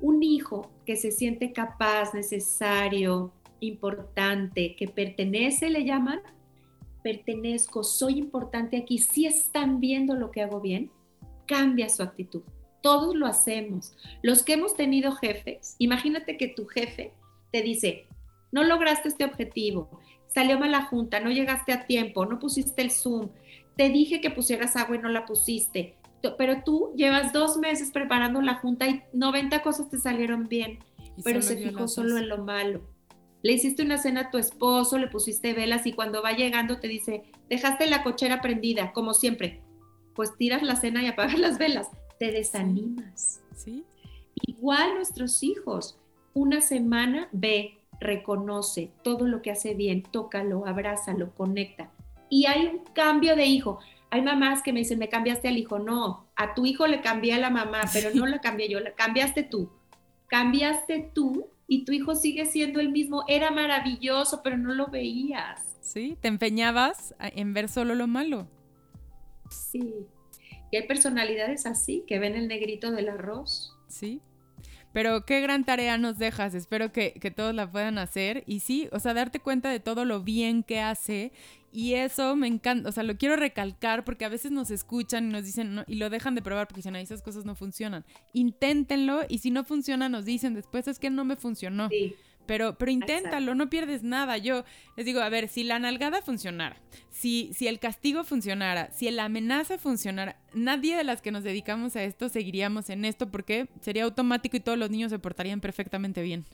[0.00, 6.20] Un hijo que se siente capaz, necesario, importante, que pertenece, le llaman,
[7.02, 10.90] pertenezco, soy importante aquí, si están viendo lo que hago bien,
[11.46, 12.42] cambia su actitud.
[12.82, 13.96] Todos lo hacemos.
[14.22, 17.12] Los que hemos tenido jefes, imagínate que tu jefe
[17.52, 18.06] te dice,
[18.52, 23.30] no lograste este objetivo, salió mala junta, no llegaste a tiempo, no pusiste el Zoom,
[23.76, 25.96] te dije que pusieras agua y no la pusiste,
[26.36, 30.78] pero tú llevas dos meses preparando la junta y 90 cosas te salieron bien,
[31.22, 32.82] pero se fijó solo en lo malo.
[33.42, 36.88] Le hiciste una cena a tu esposo, le pusiste velas y cuando va llegando te
[36.88, 39.62] dice, dejaste la cochera prendida, como siempre.
[40.14, 41.88] Pues tiras la cena y apagas las velas,
[42.18, 43.40] te desanimas.
[43.54, 43.84] ¿Sí?
[44.46, 45.98] Igual nuestros hijos,
[46.34, 51.90] una semana ve, reconoce todo lo que hace bien, tócalo, abrázalo, conecta.
[52.28, 53.78] Y hay un cambio de hijo.
[54.10, 55.78] Hay mamás que me dicen, me cambiaste al hijo.
[55.78, 58.94] No, a tu hijo le cambié a la mamá, pero no la cambié yo, la
[58.94, 59.70] cambiaste tú.
[60.28, 63.24] Cambiaste tú y tu hijo sigue siendo el mismo.
[63.28, 65.76] Era maravilloso, pero no lo veías.
[65.80, 68.48] Sí, te empeñabas en ver solo lo malo.
[69.50, 69.94] Sí.
[70.70, 73.72] Y hay personalidades así que ven el negrito del arroz.
[73.88, 74.20] Sí.
[74.96, 76.54] Pero qué gran tarea nos dejas.
[76.54, 78.44] Espero que, todos la puedan hacer.
[78.46, 81.32] Y sí, o sea, darte cuenta de todo lo bien que hace.
[81.70, 82.88] Y eso me encanta.
[82.88, 86.08] O sea, lo quiero recalcar porque a veces nos escuchan y nos dicen y lo
[86.08, 88.06] dejan de probar porque dicen, esas cosas no funcionan.
[88.32, 91.90] Inténtenlo y si no funciona, nos dicen después es que no me funcionó.
[91.90, 92.14] Sí.
[92.46, 94.38] Pero, pero inténtalo, no pierdes nada.
[94.38, 94.64] Yo
[94.96, 96.76] les digo, a ver, si la nalgada funcionara,
[97.10, 101.96] si, si el castigo funcionara, si la amenaza funcionara, nadie de las que nos dedicamos
[101.96, 106.22] a esto seguiríamos en esto porque sería automático y todos los niños se portarían perfectamente
[106.22, 106.44] bien.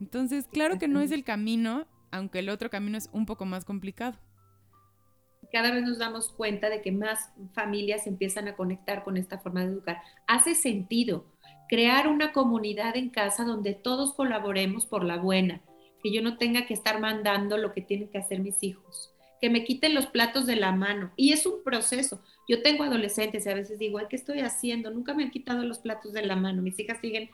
[0.00, 3.64] Entonces, claro que no es el camino, aunque el otro camino es un poco más
[3.64, 4.18] complicado.
[5.52, 9.60] Cada vez nos damos cuenta de que más familias empiezan a conectar con esta forma
[9.60, 10.00] de educar.
[10.26, 11.24] Hace sentido
[11.68, 15.62] crear una comunidad en casa donde todos colaboremos por la buena,
[16.02, 19.50] que yo no tenga que estar mandando lo que tienen que hacer mis hijos, que
[19.50, 21.12] me quiten los platos de la mano.
[21.16, 22.22] Y es un proceso.
[22.48, 24.90] Yo tengo adolescentes y a veces digo, ¿qué estoy haciendo?
[24.90, 26.62] Nunca me han quitado los platos de la mano.
[26.62, 27.30] Mis hijas siguen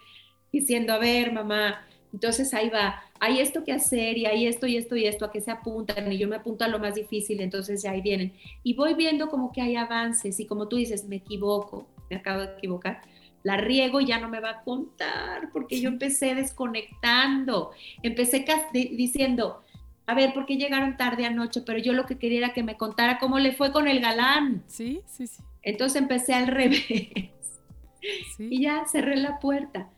[0.53, 4.76] diciendo, a ver, mamá, entonces ahí va, hay esto que hacer y hay esto y
[4.76, 7.41] esto y esto a que se apuntan y yo me apunto a lo más difícil,
[7.41, 8.35] entonces ya ahí vienen.
[8.62, 12.43] Y voy viendo como que hay avances y como tú dices, me equivoco, me acabo
[12.43, 13.01] de equivocar,
[13.45, 17.70] la riego y ya no me va a contar, porque yo empecé desconectando,
[18.03, 19.62] empecé diciendo,
[20.07, 21.61] a ver, ¿por qué llegaron tarde anoche?
[21.61, 24.64] Pero yo lo que quería era que me contara cómo le fue con el galán.
[24.66, 25.42] Sí, sí, sí.
[25.62, 27.11] Entonces empecé al revés.
[28.38, 29.90] Y ya cerré la puerta.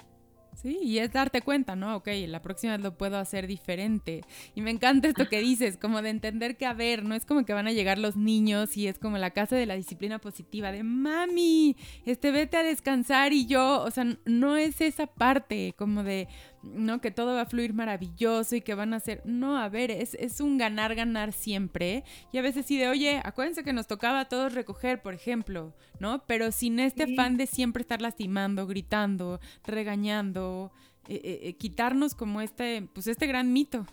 [0.66, 1.94] Sí, y es darte cuenta, ¿no?
[1.94, 4.22] Ok, la próxima vez lo puedo hacer diferente.
[4.56, 7.44] Y me encanta esto que dices, como de entender que, a ver, no es como
[7.44, 10.72] que van a llegar los niños y es como la casa de la disciplina positiva,
[10.72, 16.02] de mami, este, vete a descansar y yo, o sea, no es esa parte como
[16.02, 16.26] de,
[16.74, 17.00] ¿no?
[17.00, 20.14] Que todo va a fluir maravilloso y que van a ser, no, a ver, es,
[20.14, 22.04] es un ganar, ganar siempre.
[22.32, 25.74] Y a veces sí de, oye, acuérdense que nos tocaba a todos recoger, por ejemplo,
[26.00, 26.24] ¿no?
[26.26, 30.72] Pero sin este afán de siempre estar lastimando, gritando, regañando,
[31.08, 33.86] eh, eh, eh, quitarnos como este, pues este gran mito.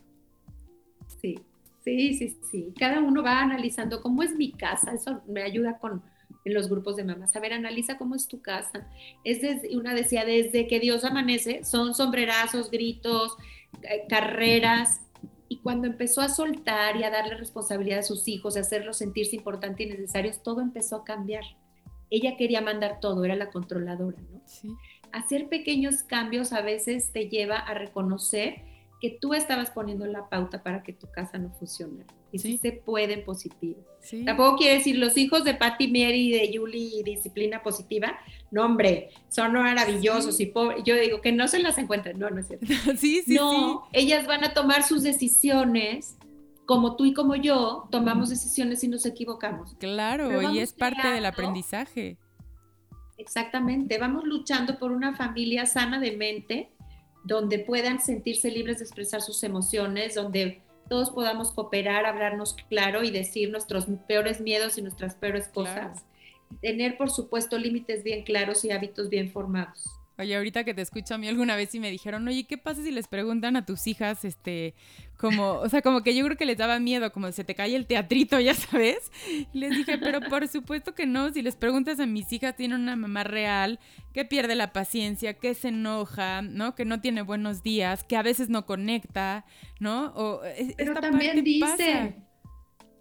[1.21, 1.39] Sí,
[1.83, 2.73] sí, sí, sí.
[2.77, 6.01] Cada uno va analizando cómo es mi casa, eso me ayuda con
[6.45, 7.35] en los grupos de mamás.
[7.35, 8.87] A ver, analiza cómo es tu casa.
[9.23, 13.35] Es desde, una decía, desde que Dios amanece, son sombrerazos, gritos,
[13.83, 15.01] eh, carreras.
[15.47, 19.35] Y cuando empezó a soltar y a darle responsabilidad a sus hijos, a hacerlos sentirse
[19.35, 21.43] importantes y necesarios, todo empezó a cambiar.
[22.09, 24.41] Ella quería mandar todo, era la controladora, ¿no?
[24.45, 24.69] Sí.
[25.11, 28.72] Hacer pequeños cambios a veces te lleva a reconocer
[29.03, 32.07] que tú estabas poniendo la pauta para que tu casa no funcionara.
[32.31, 33.83] Y sí, se puede en positivo.
[34.23, 38.17] Tampoco quiere decir los hijos de Patty Mary y de Julie disciplina positiva.
[38.49, 40.85] No, hombre, son maravillosos y pobres.
[40.85, 42.17] Yo digo que no se las encuentren.
[42.17, 42.65] No, no es cierto.
[42.97, 46.15] sí, sí, no, ellas van a tomar sus decisiones
[46.65, 49.75] como tú y como yo tomamos decisiones y nos equivocamos.
[49.79, 52.17] Claro, y es parte del aprendizaje.
[53.17, 56.72] Exactamente, vamos luchando por una familia sana de mente
[57.23, 63.11] donde puedan sentirse libres de expresar sus emociones, donde todos podamos cooperar, hablarnos claro y
[63.11, 66.03] decir nuestros peores miedos y nuestras peores cosas.
[66.61, 69.99] Tener, por supuesto, límites bien claros y hábitos bien formados.
[70.19, 72.83] Oye, ahorita que te escucho a mí alguna vez y me dijeron, oye, ¿qué pasa
[72.83, 74.75] si les preguntan a tus hijas, este,
[75.17, 77.75] como, o sea, como que yo creo que les daba miedo, como se te cae
[77.75, 79.11] el teatrito, ya sabes?
[79.53, 82.81] Y les dije, pero por supuesto que no, si les preguntas a mis hijas, tienen
[82.81, 83.79] una mamá real
[84.13, 86.75] que pierde la paciencia, que se enoja, ¿no?
[86.75, 89.45] Que no tiene buenos días, que a veces no conecta,
[89.79, 90.13] ¿no?
[90.15, 90.41] O,
[90.77, 92.23] pero también dicen,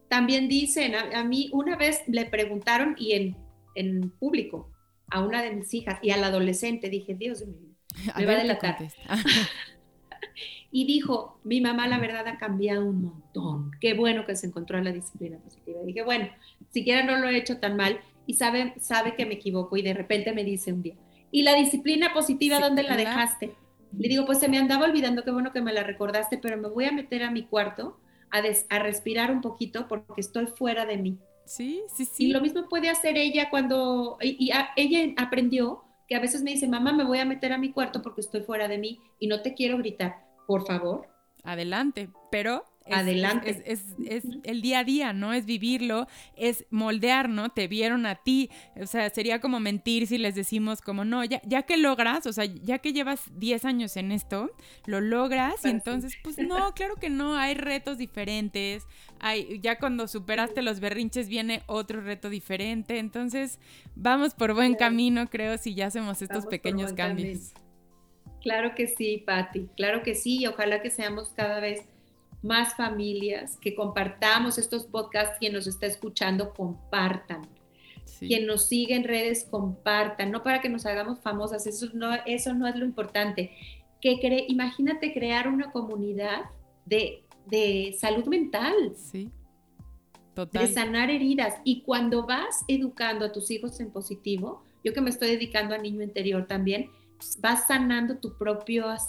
[0.08, 3.36] también dicen, a, mí una vez le preguntaron y en,
[3.74, 4.71] en público,
[5.12, 7.76] a una de mis hijas y al adolescente, dije, Dios mío,
[8.16, 8.78] me va a delatar.
[10.72, 14.78] y dijo, mi mamá la verdad ha cambiado un montón, qué bueno que se encontró
[14.78, 15.80] en la disciplina positiva.
[15.84, 16.28] dije, bueno,
[16.70, 19.92] siquiera no lo he hecho tan mal y sabe, sabe que me equivoco y de
[19.92, 20.94] repente me dice un día,
[21.30, 23.54] ¿y la disciplina positiva dónde la dejaste?
[23.98, 26.68] Le digo, pues se me andaba olvidando, qué bueno que me la recordaste, pero me
[26.68, 28.00] voy a meter a mi cuarto
[28.30, 28.40] a,
[28.70, 31.18] a respirar un poquito porque estoy fuera de mí.
[31.45, 32.26] Sí, sí, sí.
[32.26, 36.68] Y lo mismo puede hacer ella cuando, y, ella aprendió que a veces me dice,
[36.68, 39.43] mamá, me voy a meter a mi cuarto porque estoy fuera de mí y no
[39.43, 41.09] te quiero gritar, por favor.
[41.43, 43.62] Adelante, pero Adelante.
[43.64, 43.85] Es,
[44.45, 45.33] el día a día, ¿no?
[45.33, 46.07] Es vivirlo,
[46.37, 47.51] es moldear, ¿no?
[47.51, 48.51] Te vieron a ti.
[48.80, 52.33] O sea, sería como mentir si les decimos como, no, ya, ya que logras, o
[52.33, 54.51] sea, ya que llevas 10 años en esto,
[54.87, 58.87] lo logras y entonces, pues no, claro que no, hay retos diferentes.
[59.20, 62.99] Hay, ya cuando superaste los berrinches viene otro reto diferente.
[62.99, 63.59] Entonces,
[63.95, 67.53] vamos por buen camino, creo, si ya hacemos estos pequeños cambios.
[68.43, 71.85] Claro que sí, Patti, claro que sí, y ojalá que seamos cada vez
[72.43, 77.43] más familias, que compartamos estos podcasts, quien nos está escuchando, compartan.
[78.18, 82.55] Quien nos sigue en redes compartan, no para que nos hagamos famosas, eso no, eso
[82.55, 83.51] no es lo importante.
[84.01, 86.43] Que imagínate crear una comunidad
[86.84, 88.74] de, de salud mental.
[88.97, 89.30] Sí.
[90.34, 90.66] Total.
[90.66, 91.57] De sanar heridas.
[91.64, 95.78] Y cuando vas educando a tus hijos en positivo, yo que me estoy dedicando a
[95.78, 96.90] niño interior también,
[97.40, 98.34] vas sanando tu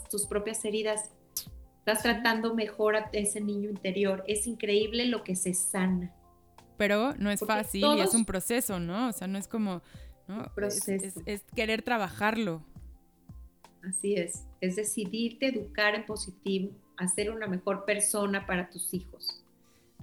[0.10, 1.12] tus propias heridas.
[1.86, 4.24] Estás tratando mejor a ese niño interior.
[4.26, 6.16] Es increíble lo que se sana.
[6.78, 9.10] Pero no es fácil y es un proceso, ¿no?
[9.10, 9.82] O sea, no es como,
[10.30, 10.50] ¿no?
[10.66, 12.64] Es, es, querer trabajarlo.
[13.84, 19.43] Así es, es decidirte educar en positivo, hacer una mejor persona para tus hijos.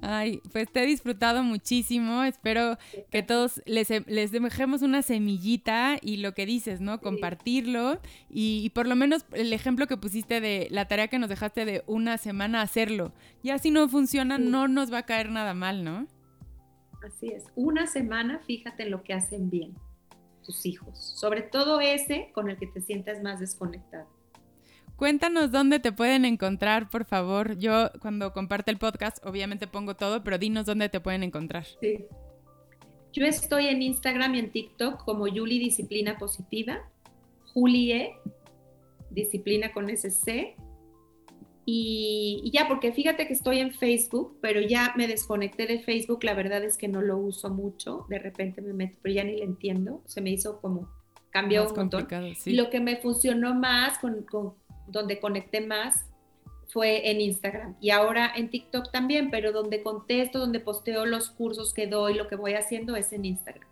[0.03, 2.23] Ay, pues te he disfrutado muchísimo.
[2.25, 2.79] Espero
[3.11, 7.01] que todos les, les dejemos una semillita y lo que dices, ¿no?
[7.01, 11.65] Compartirlo y, por lo menos el ejemplo que pusiste de la tarea que nos dejaste
[11.65, 13.13] de una semana hacerlo.
[13.43, 16.07] Ya si no funciona, no nos va a caer nada mal, ¿no?
[17.07, 17.45] Así es.
[17.55, 19.75] Una semana, fíjate en lo que hacen bien
[20.45, 20.99] tus hijos.
[20.99, 24.09] Sobre todo ese con el que te sientas más desconectado.
[25.01, 27.57] Cuéntanos dónde te pueden encontrar, por favor.
[27.57, 31.65] Yo cuando comparte el podcast, obviamente pongo todo, pero dinos dónde te pueden encontrar.
[31.81, 32.05] Sí.
[33.15, 36.87] Yo estoy en Instagram y en TikTok como Yuli Disciplina Positiva,
[37.55, 38.13] Julie
[39.09, 40.55] Disciplina con SC.
[41.65, 46.25] Y, y, ya, porque fíjate que estoy en Facebook, pero ya me desconecté de Facebook.
[46.25, 48.05] La verdad es que no lo uso mucho.
[48.11, 50.03] De repente me meto, pero ya ni le entiendo.
[50.05, 50.91] Se me hizo como
[51.31, 52.07] cambió un montón.
[52.37, 52.53] Sí.
[52.53, 54.53] Lo que me funcionó más con, con,
[54.91, 56.07] donde conecté más
[56.69, 61.75] fue en Instagram y ahora en TikTok también, pero donde contesto, donde posteo los cursos
[61.75, 63.69] que doy, lo que voy haciendo es en Instagram.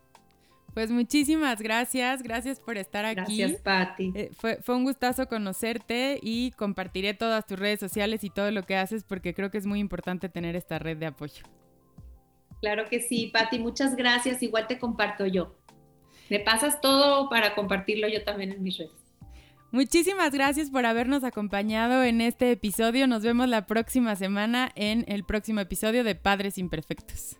[0.75, 3.39] Pues muchísimas gracias, gracias por estar aquí.
[3.39, 4.13] Gracias, Patti.
[4.15, 8.63] Eh, fue, fue un gustazo conocerte y compartiré todas tus redes sociales y todo lo
[8.63, 11.43] que haces porque creo que es muy importante tener esta red de apoyo.
[12.61, 14.43] Claro que sí, Patti, muchas gracias.
[14.43, 15.57] Igual te comparto yo.
[16.29, 19.08] Me pasas todo para compartirlo yo también en mis redes.
[19.71, 23.07] Muchísimas gracias por habernos acompañado en este episodio.
[23.07, 27.37] Nos vemos la próxima semana en el próximo episodio de Padres Imperfectos.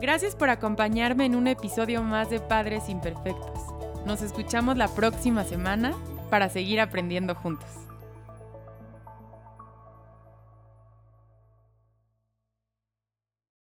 [0.00, 3.60] Gracias por acompañarme en un episodio más de Padres Imperfectos.
[4.04, 5.94] Nos escuchamos la próxima semana
[6.28, 7.85] para seguir aprendiendo juntos.